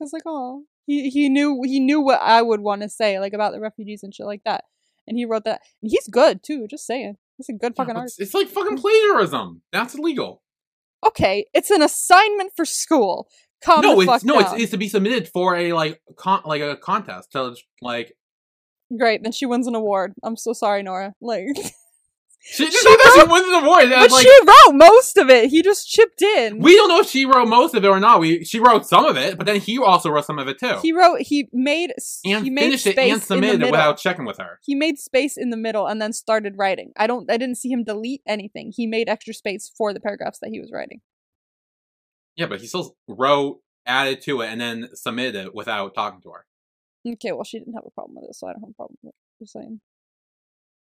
[0.00, 3.18] I was like, oh, he he knew he knew what I would want to say,
[3.20, 4.64] like about the refugees and shit like that,
[5.06, 5.60] and he wrote that.
[5.82, 6.66] And he's good too.
[6.68, 8.20] Just saying, he's a good fucking but artist.
[8.20, 9.62] it's, it's like fucking plagiarism.
[9.72, 10.42] That's illegal.
[11.06, 13.28] Okay, it's an assignment for school.
[13.64, 14.60] Calm no, it's no, it's, down.
[14.60, 18.16] it's to be submitted for a like con like a contest to like.
[18.98, 20.12] Great, then she wins an award.
[20.22, 21.14] I'm so sorry, Nora.
[21.20, 21.46] Like,
[22.44, 23.88] She, She she, she wins an award.
[23.88, 25.48] but like she wrote most of it.
[25.48, 26.58] He just chipped in.
[26.58, 28.18] we don't know if she wrote most of it or not.
[28.18, 30.76] We she wrote some of it, but then he also wrote some of it too,
[30.82, 31.20] He wrote.
[31.20, 31.92] He made.
[32.24, 34.58] and he made finished space it and submitted it without checking with her.
[34.64, 36.92] He made space in the middle and then started writing.
[36.96, 37.30] I don't.
[37.30, 38.72] I didn't see him delete anything.
[38.74, 41.00] He made extra space for the paragraphs that he was writing.
[42.36, 46.30] Yeah, but he still wrote, added to it, and then submitted it without talking to
[46.30, 46.46] her.
[47.06, 48.98] Okay, well, she didn't have a problem with it, so I don't have a problem
[49.02, 49.14] with it.
[49.42, 49.80] Just saying.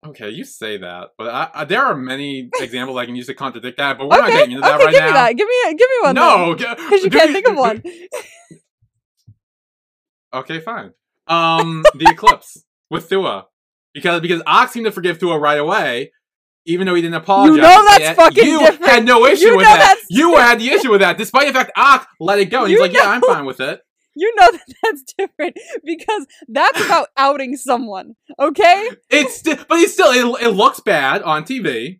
[0.07, 3.35] Okay, you say that, but I, I, there are many examples I can use to
[3.35, 3.99] contradict that.
[3.99, 5.07] But we're not okay, getting into that okay, right give now.
[5.07, 5.37] me that.
[5.37, 6.15] Give me, give me one.
[6.15, 7.83] no, because you can't think of one.
[10.37, 10.93] Okay, fine.
[11.27, 13.47] Um, the eclipse with Thua,
[13.95, 16.13] because because Ox seemed to forgive Thua right away,
[16.67, 17.57] even though he didn't apologize.
[17.57, 18.85] You know that's Yet fucking You different.
[18.91, 19.97] had no issue You with know that.
[20.11, 22.63] You had the issue with that, despite the fact Ox let it go.
[22.63, 23.81] And he's like, "Yeah, I'm fine with it."
[24.19, 28.15] You know that that's different because that's about outing someone.
[28.41, 28.89] Okay.
[29.11, 31.99] It's sti- but it's still it, it looks bad on TV.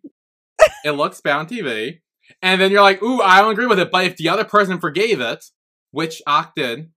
[0.83, 1.99] it looks bad on TV,
[2.41, 4.79] and then you're like, "Ooh, I don't agree with it." But if the other person
[4.79, 5.45] forgave it,
[5.91, 6.89] which Ock did,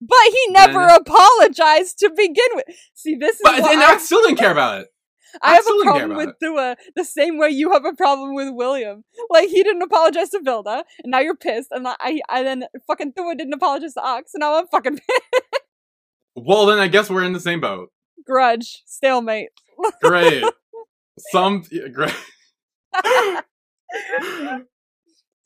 [0.00, 2.64] But he never Then- apologized to begin with.
[2.94, 4.88] See, this is but and I still didn't care about it.
[5.42, 8.52] I have a problem with Thua uh, the same way you have a problem with
[8.52, 9.04] William.
[9.28, 13.12] Like he didn't apologize to Vilda, and now you're pissed, and I, I then fucking
[13.12, 15.42] Thua didn't apologize to Ox, and now I'm fucking pissed.
[16.36, 17.90] Well, then I guess we're in the same boat.
[18.24, 19.50] Grudge, stalemate.
[20.00, 20.44] Great.
[21.32, 22.14] Some great.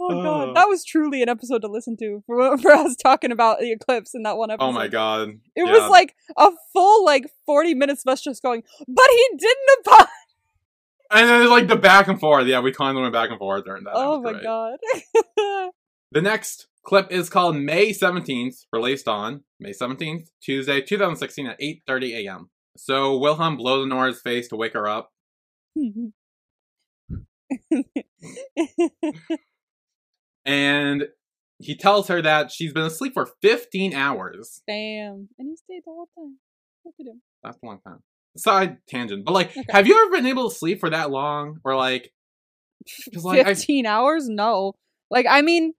[0.00, 0.52] Oh god, Uh.
[0.54, 4.14] that was truly an episode to listen to for, for us talking about the eclipse
[4.14, 4.66] in that one episode.
[4.66, 5.30] Oh my god.
[5.54, 5.72] It Yeah.
[5.72, 10.08] was like a full like forty minutes of us just going, but he didn't apologize.
[11.10, 12.46] And then like the back and forth.
[12.46, 13.92] Yeah, we kind of went back and forth during that.
[13.94, 14.42] Oh my great.
[14.42, 14.78] god.
[16.12, 22.24] The next clip is called May 17th, released on May 17th, Tuesday, 2016 at 8:30
[22.24, 22.50] a.m.
[22.76, 25.10] So Wilhelm blows Nora's face to wake her up.
[30.46, 31.04] And
[31.58, 34.62] he tells her that she's been asleep for 15 hours.
[34.66, 35.28] Damn.
[35.38, 36.38] And he stayed the whole time.
[36.84, 37.22] Look at him.
[37.42, 38.00] That's a long time.
[38.36, 39.24] Side tangent.
[39.24, 39.64] But like, Okay.
[39.70, 41.58] have you ever been able to sleep for that long?
[41.64, 42.12] Or like,
[43.22, 44.28] like, I- 15 hours?
[44.28, 44.74] No.
[45.10, 45.74] Like, I mean,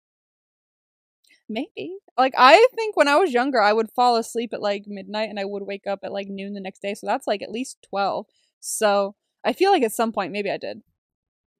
[1.49, 1.97] maybe.
[2.17, 5.39] Like, I think when I was younger, I would fall asleep at like midnight and
[5.39, 6.93] I would wake up at like noon the next day.
[6.93, 8.25] So that's like at least 12.
[8.61, 10.81] So I feel like at some point, maybe I did.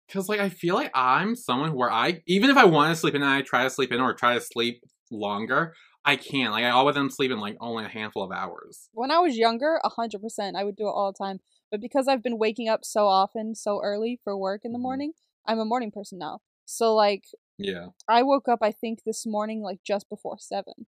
[0.08, 3.16] Because like I feel like I'm someone where I even if I want to sleep
[3.16, 5.74] in, and I try to sleep in or try to sleep longer.
[6.08, 6.52] I can't.
[6.52, 8.90] Like I always am sleeping like only a handful of hours.
[8.94, 11.40] When I was younger, 100%, I would do it all the time.
[11.72, 14.84] But because I've been waking up so often, so early for work in the Mhm.
[14.84, 15.14] morning,
[15.46, 16.42] I'm a morning person now.
[16.66, 17.26] So, like,
[17.58, 17.90] Yeah.
[18.08, 20.88] I woke up, I think, this morning, like just before seven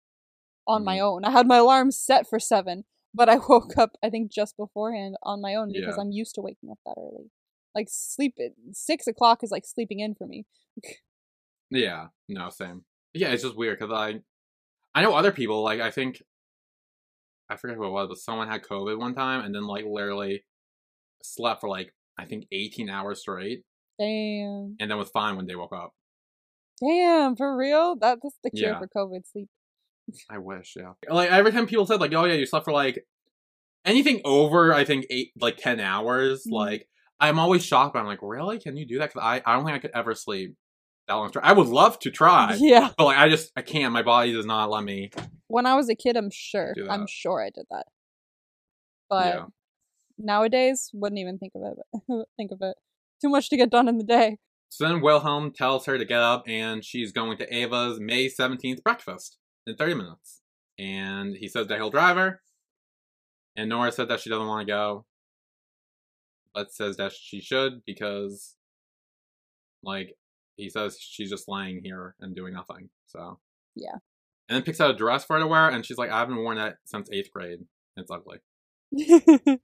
[0.68, 1.26] on my own.
[1.26, 5.18] I had my alarm set for seven, but I woke up, I think, just beforehand
[5.24, 6.02] on my own because Yeah.
[6.02, 7.32] I'm used to waking up that early.
[7.78, 10.46] Like, sleep at six o'clock is like sleeping in for me.
[11.70, 12.08] Yeah.
[12.28, 12.86] No, same.
[13.14, 14.22] Yeah, it's just weird because I
[14.96, 16.24] I know other people like I think
[17.50, 20.44] I forget who it was, but someone had COVID one time and then like literally
[21.24, 23.64] slept for like I think 18 hours straight
[24.00, 24.76] Damn.
[24.80, 25.94] and then was fine when they woke up.
[26.84, 27.96] Damn, for real?
[27.96, 28.80] That, that's the cure Yeah.
[28.80, 29.50] for COVID sleep.
[30.30, 30.94] I wish, yeah.
[31.10, 33.06] Like every time people said like, "Oh yeah, you slept for like
[33.86, 36.52] anything over I think eight like ten hours," Mhm.
[36.54, 36.88] like
[37.20, 37.94] I'm always shocked.
[37.94, 38.60] But I'm like, really?
[38.60, 39.10] Can you do that?
[39.14, 40.56] Because I I don't think I could ever sleep
[41.08, 41.32] that long.
[41.42, 42.92] I would love to try, Yeah.
[42.98, 43.94] but like I just I can't.
[43.94, 45.12] My body does not let me.
[45.48, 46.74] When I was a kid, I'm sure.
[46.90, 47.86] I'm sure I did that.
[49.10, 49.46] But yeah,
[50.18, 52.28] nowadays, wouldn't even think of it.
[52.38, 52.76] think of it.
[53.22, 54.38] Too much to get done in the day.
[54.70, 58.84] So then Wilhelm tells her to get up, and she's going to Ava's May 17th
[58.84, 60.42] breakfast in 30 minutes.
[60.78, 62.42] And he says that he'll drive her.
[63.56, 65.06] And Nora said that she doesn't want to go.
[66.58, 68.56] But says that she should because,
[69.84, 70.16] like,
[70.56, 72.90] he says she's just lying here and doing nothing.
[73.06, 73.38] So.
[73.76, 73.98] Yeah.
[74.50, 76.38] And then picks out a dress for her to wear, and she's like, I haven't
[76.38, 77.60] worn that since eighth grade.
[77.96, 78.40] It's ugly.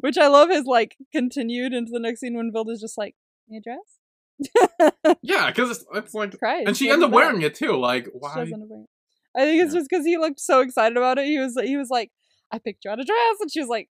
[0.00, 3.14] Which I love is like continued into the next scene when Vilda's just like,
[3.48, 6.36] "Any dress?" Yeah, because it's, it's like.
[6.38, 6.66] Christ.
[6.66, 7.14] And she ends up that?
[7.14, 7.76] wearing it too.
[7.76, 8.34] Like, why?
[8.36, 8.86] does wearing
[9.34, 9.40] it.
[9.40, 9.78] I think it's Yeah.
[9.80, 11.26] just because he looked so excited about it.
[11.26, 12.10] He was he was like,
[12.50, 13.88] "I picked you out a dress," and she was like,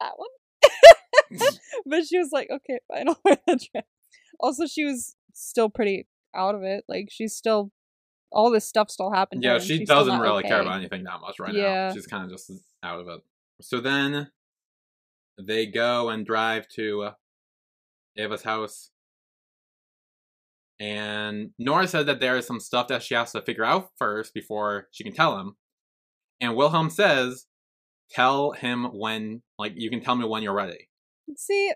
[0.00, 0.28] "That one."
[1.86, 3.84] but she was like, "Okay, fine, I'll wear that dress."
[4.38, 6.84] Also, she was still pretty out of it.
[6.88, 7.70] Like she's still
[8.32, 9.42] all this stuff still happened.
[9.42, 11.88] to her, Yeah, she doesn't really care about anything that much right Yeah.
[11.88, 11.94] now.
[11.94, 12.50] She's kind of just
[12.82, 13.20] out of it.
[13.60, 14.30] So then
[15.38, 17.10] they go and drive to
[18.16, 18.90] Ava's house.
[20.78, 24.32] And Nora said that there is some stuff that she has to figure out first
[24.32, 25.56] before she can tell him.
[26.40, 27.46] And Wilhelm says,
[28.10, 30.88] Tell him when, like, you can tell me when you're ready.
[31.36, 31.72] See,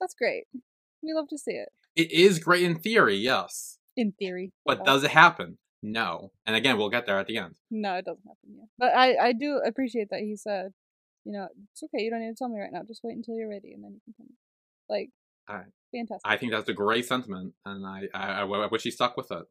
[0.00, 0.44] that's great.
[1.02, 1.68] We love to see it.
[1.96, 3.78] It is great in theory, yes.
[3.96, 4.52] In theory.
[4.64, 5.58] But Uh, does it happen?
[5.82, 6.30] No.
[6.46, 7.56] And again, we'll get there at the end.
[7.70, 8.68] No, it doesn't happen yet.
[8.78, 10.72] But I, I do appreciate that he said,
[11.24, 12.02] you know, it's okay.
[12.02, 12.82] You don't need to tell me right now.
[12.86, 14.34] Just wait until you're ready, and then you can tell me.
[14.88, 15.10] Like,
[15.48, 16.22] I- fantastic.
[16.24, 19.44] I think that's a great sentiment, and I, I, I wish he stuck with it.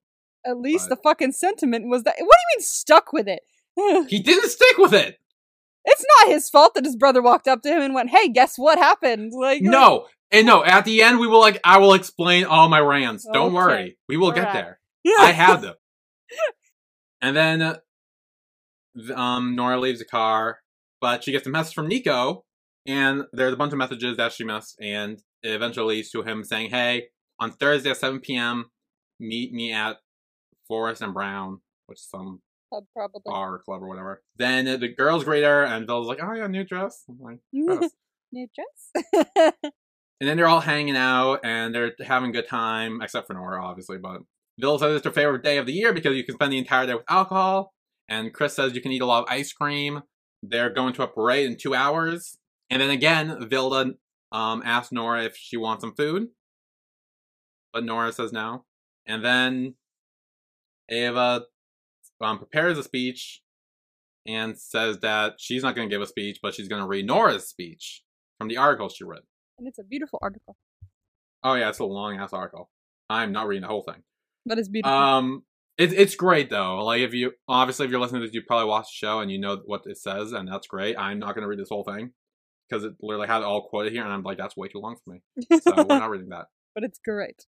[0.46, 2.16] At least but- the fucking sentiment was that.
[2.18, 3.42] What do you mean stuck with it?
[4.10, 5.18] He didn't stick with it.
[5.86, 8.58] It's not his fault that his brother walked up to him and went, "Hey, guess
[8.58, 10.64] what happened?" Like, No, and no.
[10.64, 13.26] At the end, we will like I will explain all my rants.
[13.32, 13.56] Don't Okay.
[13.56, 14.54] worry, we will get Alright.
[14.54, 14.80] there.
[15.18, 15.76] like, I have them.
[17.22, 17.78] And then, uh,
[19.16, 20.60] um, Nora leaves the car,
[21.00, 22.44] but she gets a message from Niko,
[22.86, 26.44] and there's a bunch of messages that she missed, and it eventually leads to him
[26.44, 27.08] saying, "Hey,
[27.40, 28.72] on Thursday at 7 p.m.,
[29.20, 29.98] meet me at
[30.68, 32.42] Forest and Brown, which is some
[32.96, 33.22] probably.
[33.26, 36.64] bar club or whatever." Then the girls greet her, and Bill's like, "Oh yeah, new
[36.64, 37.40] dress." I'm like.
[38.34, 39.54] New dress.
[40.22, 43.66] And then they're all hanging out and they're having a good time, except for Nora,
[43.66, 43.98] obviously.
[43.98, 44.22] But
[44.60, 46.86] Bill says it's her favorite day of the year because you can spend the entire
[46.86, 47.74] day with alcohol.
[48.08, 50.04] And Chris says you can eat a lot of ice cream.
[50.44, 52.38] They're going to a parade in two hours.
[52.70, 53.96] And then again, Vilda
[54.32, 56.28] um, asks Nora if she wants some food.
[57.74, 58.66] But Nora says no.
[59.08, 59.74] And then
[60.88, 61.46] Ava
[62.22, 63.42] um, prepares a speech
[64.28, 67.06] and says that she's not going to give a speech, but she's going to read
[67.08, 68.04] Nora's speech
[68.38, 69.22] from the article she read.
[69.58, 70.58] and it's a beautiful article.
[71.44, 72.70] Oh yeah, it's a long ass article.
[73.10, 74.04] I'm not reading the whole thing.
[74.46, 74.96] But it's beautiful.
[74.96, 75.44] Um,
[75.78, 76.84] it's it's great though.
[76.84, 79.32] Like if you obviously if you're listening to this, you probably watched the show and
[79.32, 80.96] you know what it says, and that's great.
[80.98, 82.12] I'm not gonna read this whole thing
[82.70, 84.98] because it literally had it all quoted here, and I'm like, that's way too long
[85.04, 85.22] for me.
[85.62, 86.46] So we're not reading that.
[86.76, 87.46] but it's great.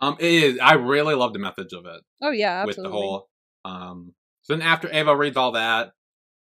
[0.00, 0.58] Um, it is.
[0.62, 3.28] I really love the message of it Oh yeah, with the whole.
[3.64, 5.92] Um, so then after Ava reads all that,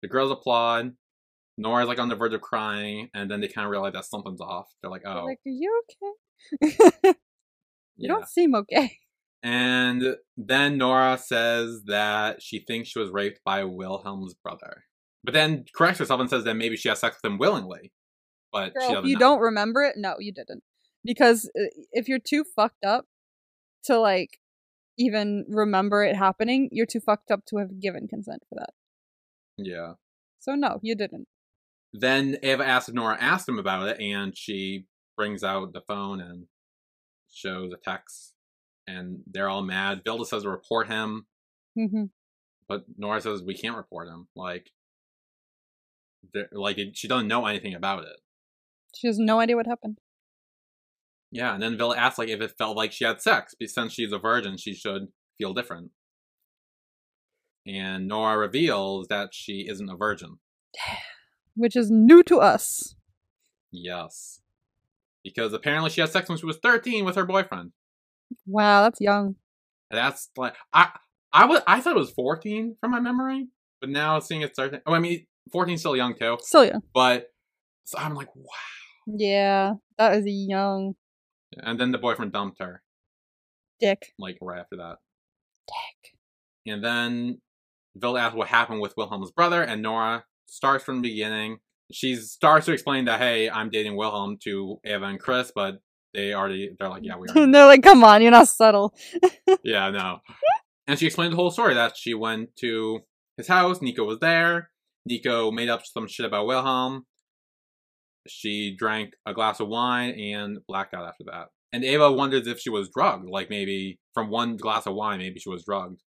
[0.02, 0.94] the girls applaud.
[1.58, 4.42] Nora's like on the verge of crying, and then they kind of realize that something's
[4.42, 4.68] off.
[4.82, 6.76] They're like, They're oh, like, are you okay?
[7.06, 7.14] you
[7.98, 8.08] yeah.
[8.08, 8.98] don't seem okay.
[9.44, 14.86] And then Nora says that she thinks she was raped by Wilhelm's brother.
[15.24, 17.92] But then corrects herself and says that maybe she had sex with him willingly.
[18.52, 19.20] But Girl, if you know.
[19.20, 20.64] don't remember it, no, you didn't.
[21.04, 23.06] Because uh, if you're too fucked up
[23.86, 24.40] to like
[24.98, 28.74] even remember it happening, you're too fucked up to have given consent for that.
[29.58, 29.94] Yeah.
[30.40, 31.28] So no, you didn't.
[31.94, 36.20] Then Ava asks if Nora asked him about it, and she brings out the phone
[36.20, 36.46] and
[37.32, 38.34] shows a text.
[38.88, 40.04] And they're all mad.
[40.04, 41.28] Vilda says to report him,
[41.76, 42.06] hmm
[42.68, 44.28] but Nora says we can't report him.
[44.36, 44.72] Like,
[46.52, 48.20] like it, she doesn't know anything about it.
[48.96, 50.00] She has no idea what happened.
[51.34, 53.92] Yeah, and then Vilda asks like if it felt like she had sex, because since
[53.94, 55.08] she's a virgin, she should
[55.40, 55.90] feel different.
[57.66, 60.38] And Nora reveals that she isn't a virgin.
[61.56, 62.96] Which is new to us.
[63.72, 64.42] Yes.
[65.24, 67.72] Because apparently she had sex when she was 13 with her boyfriend.
[68.46, 69.36] Wow, that's young.
[69.92, 70.90] That's like I
[71.32, 73.48] I was I thought it was 14 from my memory,
[73.80, 74.82] but now seeing it's 13.
[74.86, 76.82] Oh, I mean 14 's still young too, Still young.
[76.94, 77.32] but
[77.86, 78.50] so I'm like wow.
[79.06, 80.96] Yeah, that is young.
[81.62, 82.82] And then the boyfriend dumped her
[83.80, 84.14] Dick.
[84.18, 84.98] like right after that.
[85.68, 86.18] Dick.
[86.74, 87.42] And then
[87.98, 91.58] Vilda asks what happened with Wilhelm's brother, and Nora starts from the beginning.
[91.92, 95.80] She starts to explain that, hey, I'm dating Wilhelm to Ava and Chris, but
[96.14, 97.52] they already, they're like, yeah, we are.
[97.52, 98.96] They're like, come on, you're not subtle.
[99.64, 100.20] yeah, no.
[100.88, 103.02] And she explained the whole story that she went to
[103.38, 104.70] his house, Niko was there.
[105.10, 107.06] Niko made up some shit about Wilhelm.
[108.28, 111.48] She drank a glass of wine and blacked out after that.
[111.74, 115.40] And Ava wonders if she was drugged, like maybe from one glass of wine, maybe
[115.40, 116.02] she was drugged.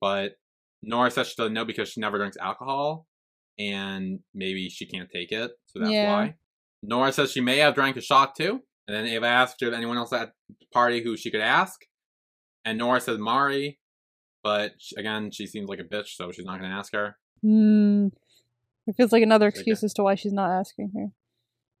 [0.00, 0.32] But
[0.82, 3.06] Nora says she doesn't know because she never drinks alcohol,
[3.58, 6.12] and maybe she can't take it, so that's Yeah.
[6.12, 6.34] why.
[6.82, 9.96] Nora says she may have drank a shot too, and then Ava asks if anyone
[9.98, 11.80] else at the party who she could ask,
[12.64, 13.80] and Nora says Mari,
[14.44, 17.16] but sh again, she seems like a bitch, so she's not going to ask her.
[17.42, 18.08] Hmm.
[18.86, 21.08] It feels like another excuse as to why she's not asking her.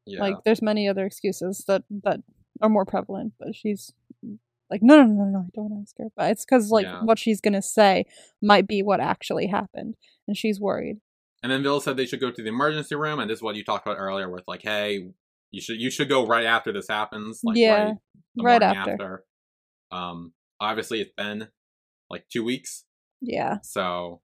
[0.08, 2.20] Yeah, Like, there's many other excuses that that
[2.60, 3.92] are more prevalent, but she's
[4.70, 6.08] like, no, no, no, no, no, I don't want to ask her.
[6.16, 7.02] But it's because like Yeah.
[7.02, 8.04] what she's gonna say
[8.42, 11.00] might be what actually happened, and she's worried.
[11.42, 13.54] and then Bill said they should go to the emergency room, and this is what
[13.54, 15.10] you talked about earlier, with like, hey,
[15.52, 17.94] you should you should go right after this happens, like Yeah, right,
[18.42, 19.24] right morning after.
[19.92, 21.48] Um, obviously it's been
[22.10, 22.84] like two weeks,
[23.20, 23.58] Yeah.
[23.62, 24.20] so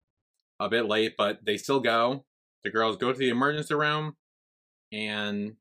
[0.61, 2.25] a bit late, but they still go.
[2.65, 4.17] The girls go to the emergency room,
[4.93, 5.57] and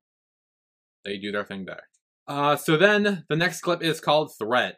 [1.06, 1.84] they do their thing there.
[2.28, 4.78] Uh, so then the next clip is called Threat,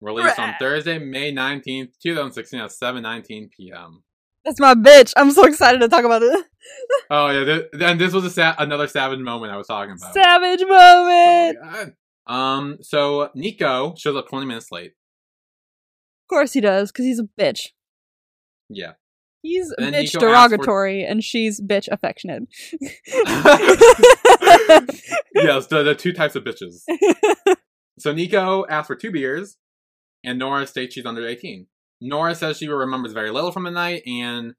[0.00, 4.02] released on Thursday, May nineteenth, two thousand sixteen, at seven nineteen p.m.
[4.44, 5.12] That's my bitch.
[5.16, 6.46] I'm so excited to talk about it.
[7.12, 10.12] Oh yeah, th- then this was a sa- another savage moment I was talking about.
[10.14, 11.58] Savage moment.
[11.72, 12.32] good.
[12.32, 14.92] Um, so Niko shows up twenty minutes late.
[16.24, 17.68] Of course he does, because he's a bitch.
[18.68, 18.92] Yeah.
[19.42, 22.42] He's bitch Niko asks for- derogatory, and she's bitch affectionate.
[25.34, 26.84] yes, the, the two types of bitches.
[28.00, 29.58] So Niko asks for two beers,
[30.24, 31.66] and Nora states she's under 18.
[32.00, 34.54] Nora says she remembers very little from the night, and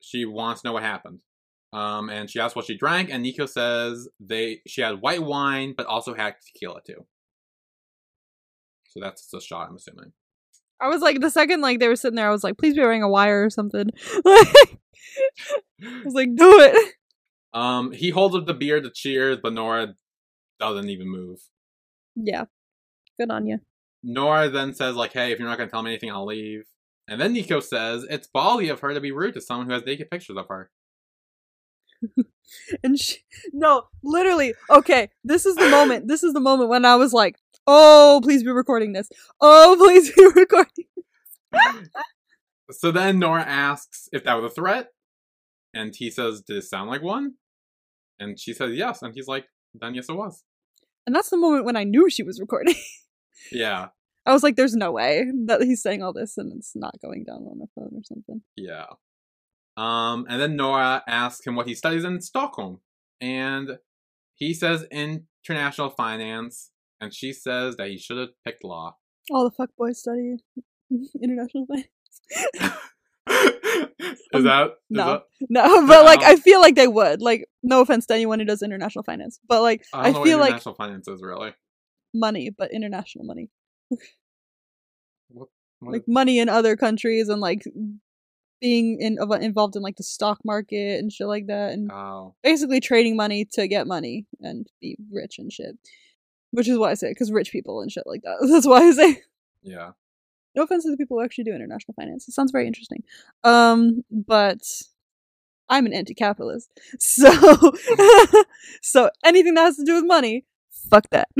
[0.00, 1.18] she wants to know what happened.
[1.74, 5.74] Um, and she asks what she drank, and Nico says they she had white wine,
[5.76, 7.06] but also had tequila too.
[8.88, 10.12] So that's the shot, I'm assuming.
[10.80, 12.80] I was like, the second like they were sitting there, I was like, please be
[12.80, 13.90] wearing a wire or something.
[14.26, 16.94] I was like, do it.
[17.52, 19.94] Um, he holds up the beer to cheers, but Nora
[20.58, 21.40] doesn't even move.
[22.14, 22.44] Yeah,
[23.18, 23.60] good on you.
[24.02, 26.64] Nora then says like, "Hey, if you're not gonna tell me anything, I'll leave."
[27.08, 29.84] And then Niko says, "It's ballsy of her to be rude to someone who has
[29.84, 30.70] naked pictures of her."
[32.82, 33.18] And she,
[33.52, 36.08] no, literally, okay, this is the moment.
[36.08, 37.36] This is the moment when I was like,
[37.66, 39.08] oh, please be recording this.
[39.40, 40.86] Oh, please be recording.
[42.70, 44.88] So then Nora asks if that was a threat,
[45.74, 47.34] and he says, "Did it sound like one?"
[48.18, 50.42] And she says yes, and he's like, "Then yes, it was."
[51.06, 52.74] And that's the moment when I knew she was recording.
[53.50, 53.88] Yeah,
[54.26, 57.24] I was like, there's no way that he's saying all this and it's not going
[57.24, 58.42] down on a phone or something.
[58.56, 58.86] yeah.
[59.76, 62.80] Um, and then Nora asks him what he studies in Stockholm,
[63.20, 63.78] and
[64.34, 68.96] he says international finance, and she says that he should have picked law.
[69.30, 70.36] All the fuckboys study
[71.22, 71.88] international finance.
[73.30, 75.06] is that is no.
[75.06, 76.22] that- No, but like.
[76.22, 77.20] I feel like they would.
[77.22, 80.40] Like, no offense to anyone who does international finance, but like I I, feel what
[80.40, 81.54] like international finance is really.
[82.14, 83.50] money, but international money,
[85.28, 85.48] What
[85.80, 87.62] like money in other countries and like
[88.60, 92.80] being in involved in like the stock market and shit like that, and oh, basically
[92.80, 95.76] trading money to get money and be rich and shit.
[96.52, 98.36] Which is why I say because rich people and shit like that.
[98.50, 99.22] That's why I say.
[99.62, 99.92] yeah.
[100.60, 102.28] No offense to the people who actually do international finance.
[102.28, 103.02] It sounds very interesting.
[103.44, 104.60] Um, but
[105.70, 107.30] I'm an anti-capitalist, so
[108.82, 110.44] so anything that has to do with money,
[110.90, 111.28] fuck that.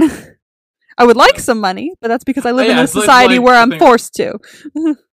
[0.98, 3.38] I would like some money, but that's because I live Yeah, in a like- society
[3.38, 4.38] like where I'm forced to.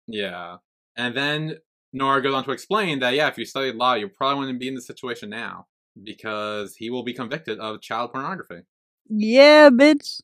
[0.07, 0.57] Yeah.
[0.97, 1.57] And then
[1.93, 4.69] Nora goes on to explain that, yeah, if you studied law, you probably wouldn't be
[4.69, 5.67] in this situation now
[6.03, 8.63] because he will be convicted of child pornography.
[9.09, 10.21] Yeah, bitch.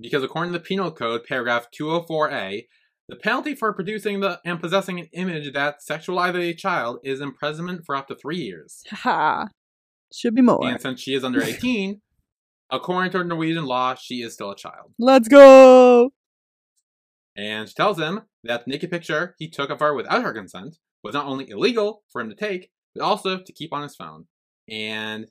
[0.00, 2.66] Because according to the Penal Code, paragraph 204A,
[3.08, 7.84] the penalty for producing the and possessing an image that sexualizes a child is imprisonment
[7.84, 8.82] for up to three years.
[8.90, 9.48] Ha.
[10.12, 10.66] Should be more.
[10.66, 12.00] And since she is under 18,
[12.70, 14.92] according to Norwegian law, she is still a child.
[14.98, 16.10] Let's go.
[17.36, 20.78] And she tells him that the naked picture he took of her without her consent
[21.02, 24.26] was not only illegal for him to take, but also to keep on his phone.
[24.68, 25.26] And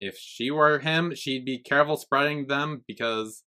[0.00, 3.44] if she were him, she'd be careful spreading them because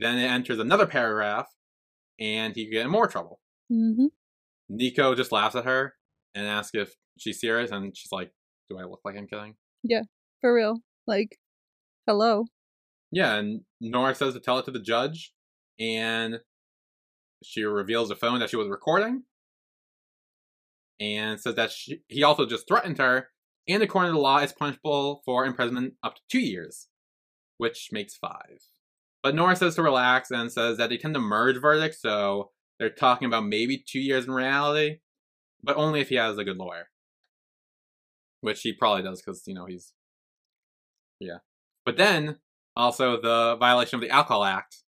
[0.00, 1.48] then it enters another paragraph
[2.18, 3.40] and he could get in more trouble.
[3.68, 4.06] hmm
[4.70, 5.94] Niko just laughs at her
[6.34, 8.32] and asks if she's serious, and she's like,
[8.70, 9.54] Do I look like I'm kidding?
[9.82, 10.02] Yeah,
[10.40, 10.78] for real.
[11.06, 11.36] Like,
[12.06, 12.44] hello.
[13.10, 15.34] Yeah, and Nora says to tell it to the judge,
[15.78, 16.38] and
[17.44, 19.24] she reveals the phone that she was recording,
[21.00, 23.28] and says that she, he also just threatened her,
[23.68, 26.88] and according to the law, is punishable for imprisonment up to two years,
[27.58, 28.60] which makes five.
[29.22, 32.90] But Nora says to relax and says that they tend to merge verdicts, so they're
[32.90, 34.98] talking about maybe two years in reality,
[35.62, 36.88] but only if he has a good lawyer.
[38.40, 39.92] Which he probably does, because, you know, he's.
[41.20, 41.38] Yeah.
[41.86, 42.38] But then,
[42.74, 44.78] also the violation of the Alcohol Act,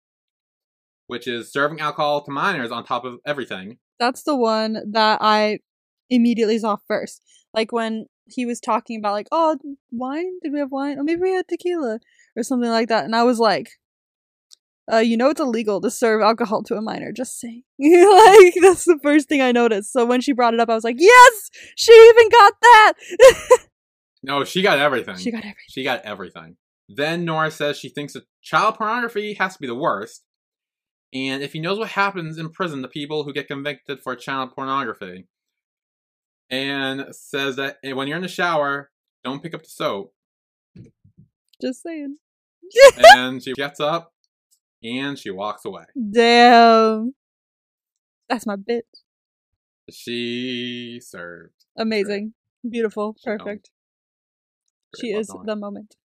[1.06, 3.78] which is serving alcohol to minors on top of everything.
[4.00, 5.58] That's the one that I
[6.10, 7.22] immediately saw first.
[7.52, 9.58] Like when he was talking about like, oh,
[9.92, 10.38] wine?
[10.42, 10.98] Did we have wine?
[10.98, 12.00] Or maybe we had tequila
[12.36, 13.04] or something like that.
[13.04, 13.68] And I was like,
[14.92, 17.62] uh, you know it's illegal to serve alcohol to a minor, just saying.
[17.78, 19.92] like that's the first thing I noticed.
[19.92, 21.50] So when she brought it up, I was like, Yes!
[21.76, 22.92] She even got that!
[24.26, 25.18] No, she got everything.
[25.18, 25.54] she got everything.
[25.68, 26.56] She got everything.
[26.88, 30.24] Then Nora says she thinks that child pornography has to be the worst.
[31.12, 34.52] And if he knows what happens in prison to people who get convicted for child
[34.54, 35.26] pornography,
[36.48, 38.90] and says that when you're in the shower,
[39.22, 40.14] don't pick up the soap.
[41.60, 42.16] Just saying.
[43.14, 44.13] and she gets up
[44.84, 45.84] and she walks away.
[46.12, 47.14] Damn.
[48.28, 48.82] That's my bitch.
[49.90, 51.64] She served.
[51.76, 52.34] Amazing.
[52.68, 53.16] Beautiful.
[53.18, 53.24] She.
[53.24, 53.70] Perfect.
[55.00, 55.96] She is the moment.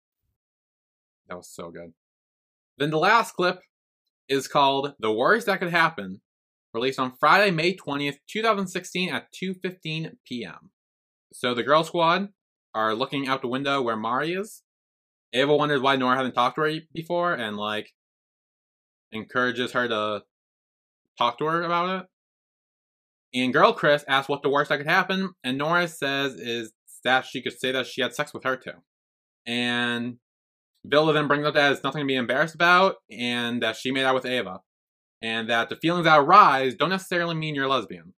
[1.28, 1.92] That was so good.
[2.78, 3.60] Then the last clip
[4.28, 6.22] is called "The Worst That Could Happen,"
[6.72, 10.70] released on Friday, May twentieth, two thousand sixteen, at two fifteen p.m.
[11.32, 12.28] So the Girl Squad
[12.74, 14.62] are looking out the window where Mari is.
[15.34, 17.92] Ava wonders why Nora hasn't talked to her before, and like
[19.12, 20.22] encourages her to
[21.16, 22.06] talk to her about it.
[23.34, 26.72] And Girl Chris asks what the worst that could happen, and Nora says is
[27.04, 28.72] that she could say that she had sex with her too.
[29.46, 30.16] And
[30.86, 34.04] Vilda then brings up that it's nothing to be embarrassed about, and that she made
[34.04, 34.60] out with Ava.
[35.20, 38.14] And that the feelings that arise don't necessarily mean you're a lesbian.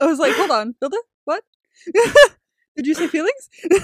[0.00, 0.96] I was like, hold on, Builder?
[1.24, 1.42] What?
[2.76, 3.50] Did you say feelings?
[3.70, 3.80] I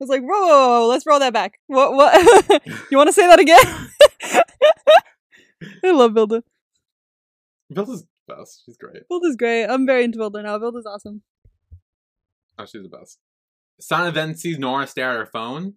[0.00, 1.58] was like, whoa, whoa, whoa, let's roll that back.
[1.68, 1.92] What?
[1.94, 2.60] What?
[2.90, 3.64] you want to say that again?
[4.22, 6.42] I love Vilda.
[7.72, 8.62] Vilda's best.
[8.64, 9.02] She's great.
[9.10, 9.66] Vilda's great.
[9.66, 10.58] I'm very into Vilda now.
[10.58, 11.22] Vilda's awesome.
[12.58, 13.18] Oh, she's the best.
[13.80, 15.74] Sana then sees Nora stare at her phone,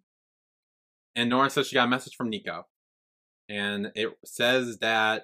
[1.15, 2.63] and Nora says she got a message from Niko,
[3.49, 5.23] and it says that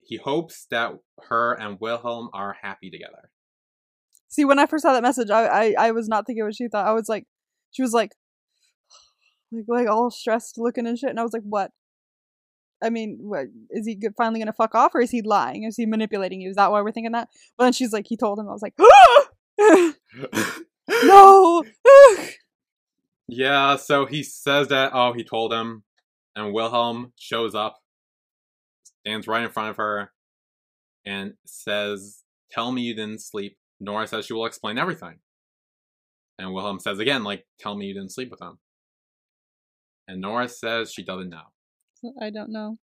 [0.00, 0.92] he hopes that
[1.28, 3.30] her and Wilhelm are happy together.
[4.28, 6.68] See, when I first saw that message, I, I I was not thinking what she
[6.68, 6.86] thought.
[6.86, 7.26] I was like,
[7.72, 8.12] she was like,
[9.52, 11.72] like like all stressed looking and shit, and I was like, what?
[12.82, 15.64] I mean, what is he finally gonna fuck off, or is he lying?
[15.64, 16.50] Is he manipulating you?
[16.50, 17.28] Is that why we're thinking that?
[17.56, 18.48] But then she's like, he told him.
[18.48, 18.74] I was like,
[21.04, 21.64] no.
[23.28, 25.84] yeah, so he says that, oh, he told him,
[26.34, 27.78] and Wilhelm shows up,
[28.82, 30.12] stands right in front of her,
[31.04, 33.56] and says, Tell me you didn't sleep.
[33.78, 35.18] Nora says she will explain everything.
[36.38, 38.58] And Wilhelm says again, like, Tell me you didn't sleep with him.
[40.08, 41.44] And Nora says she doesn't know.
[42.20, 42.78] I don't know.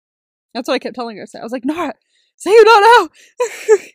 [0.53, 1.27] That's what I kept telling her.
[1.39, 1.95] I was like, Nora,
[2.37, 3.79] say you don't know.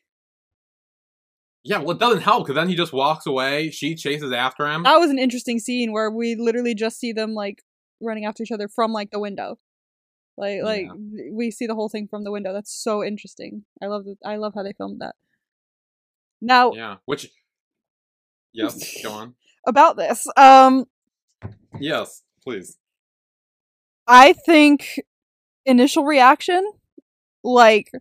[1.61, 3.69] Yeah, well, it doesn't help because then he just walks away.
[3.69, 4.83] She chases after him.
[4.83, 7.61] that was an interesting scene where we literally just see them like
[8.01, 9.59] running after each other from like the window.
[10.37, 11.31] Like like Yeah.
[11.33, 12.53] we see the whole thing from the window.
[12.53, 13.65] That's so interesting.
[13.83, 14.17] I love it.
[14.25, 15.15] I love how they filmed that.
[16.41, 17.27] Now Yeah, which.
[18.53, 19.35] Yes, go on.
[19.67, 20.85] about this, um,
[21.79, 22.77] Yes, please.
[24.07, 25.01] I think
[25.69, 26.71] initial reaction,
[27.43, 27.91] like,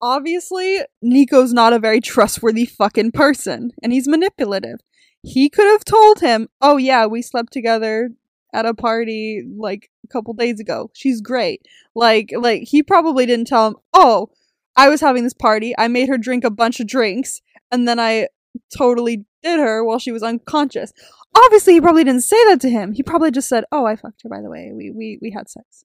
[0.00, 4.80] obviously, Niko's not a very trustworthy fucking person, and he's manipulative.
[5.22, 8.10] He could have told him, oh, yeah, we slept together
[8.54, 10.90] at a party like a couple days ago.
[10.94, 11.62] She's great.
[11.94, 14.30] Like, like he probably didn't tell him, oh,
[14.76, 15.74] I was having this party.
[15.76, 17.40] I made her drink a bunch of drinks,
[17.72, 18.28] and then I
[18.76, 20.92] totally did her while she was unconscious
[21.36, 22.92] obviously he probably didn't say that to him.
[22.92, 24.72] He probably just said, "Oh, I fucked her by the way.
[24.72, 25.84] We we we had sex."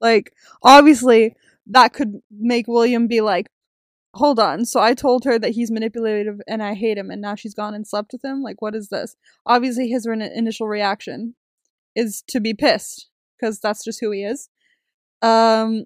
[0.00, 0.32] Like
[0.62, 1.36] obviously
[1.66, 3.50] that could make William be like,
[4.14, 4.64] "Hold on.
[4.66, 7.74] So I told her that he's manipulative and I hate him and now she's gone
[7.74, 8.42] and slept with him?
[8.42, 9.16] Like what is this?"
[9.46, 11.34] Obviously his re- initial reaction
[11.96, 14.48] is to be pissed because that's just who he is.
[15.22, 15.84] Um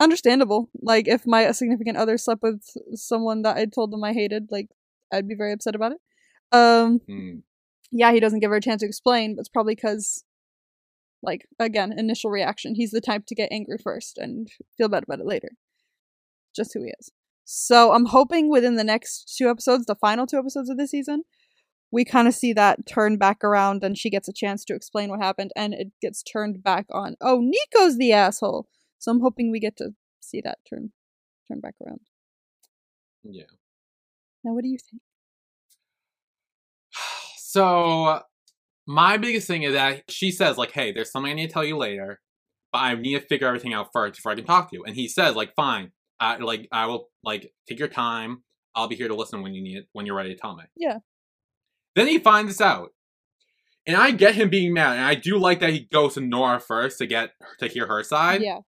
[0.00, 0.68] understandable.
[0.80, 2.62] Like if my significant other slept with
[2.94, 4.68] someone that I told them I hated, like
[5.12, 5.98] I'd be very upset about it.
[6.52, 7.38] Um Hmm.
[7.90, 10.24] yeah, he doesn't give her a chance to explain, but it's probably because,
[11.26, 12.74] like, again, initial reaction.
[12.74, 14.48] He's the type to get angry first and
[14.78, 15.50] feel bad about it later.
[16.54, 17.10] Just who he is.
[17.44, 21.24] So I'm hoping within the next two episodes, the final two episodes of this season,
[21.92, 25.10] we kind of see that turn back around and she gets a chance to explain
[25.10, 27.16] what happened and it gets turned back on.
[27.20, 28.68] Oh, Niko's the asshole.
[28.98, 30.92] So I'm hoping we get to see that turn
[31.48, 32.00] turn back around.
[33.22, 33.44] Yeah.
[34.42, 35.02] Now, what do you think?
[37.38, 38.22] So
[38.86, 41.64] my biggest thing is that she says like, "Hey, there's something I need to tell
[41.64, 42.20] you later,
[42.72, 44.94] but I need to figure everything out first before I can talk to you." And
[44.94, 48.42] he says like, "Fine, I like I will like take your time.
[48.74, 50.64] I'll be here to listen when you need it when you're ready to tell me."
[50.76, 50.98] Yeah.
[51.94, 52.90] Then he finds this out,
[53.86, 56.60] and I get him being mad, and I do like that he goes to Nora
[56.60, 58.42] first to get to hear her side.
[58.42, 58.60] yeah.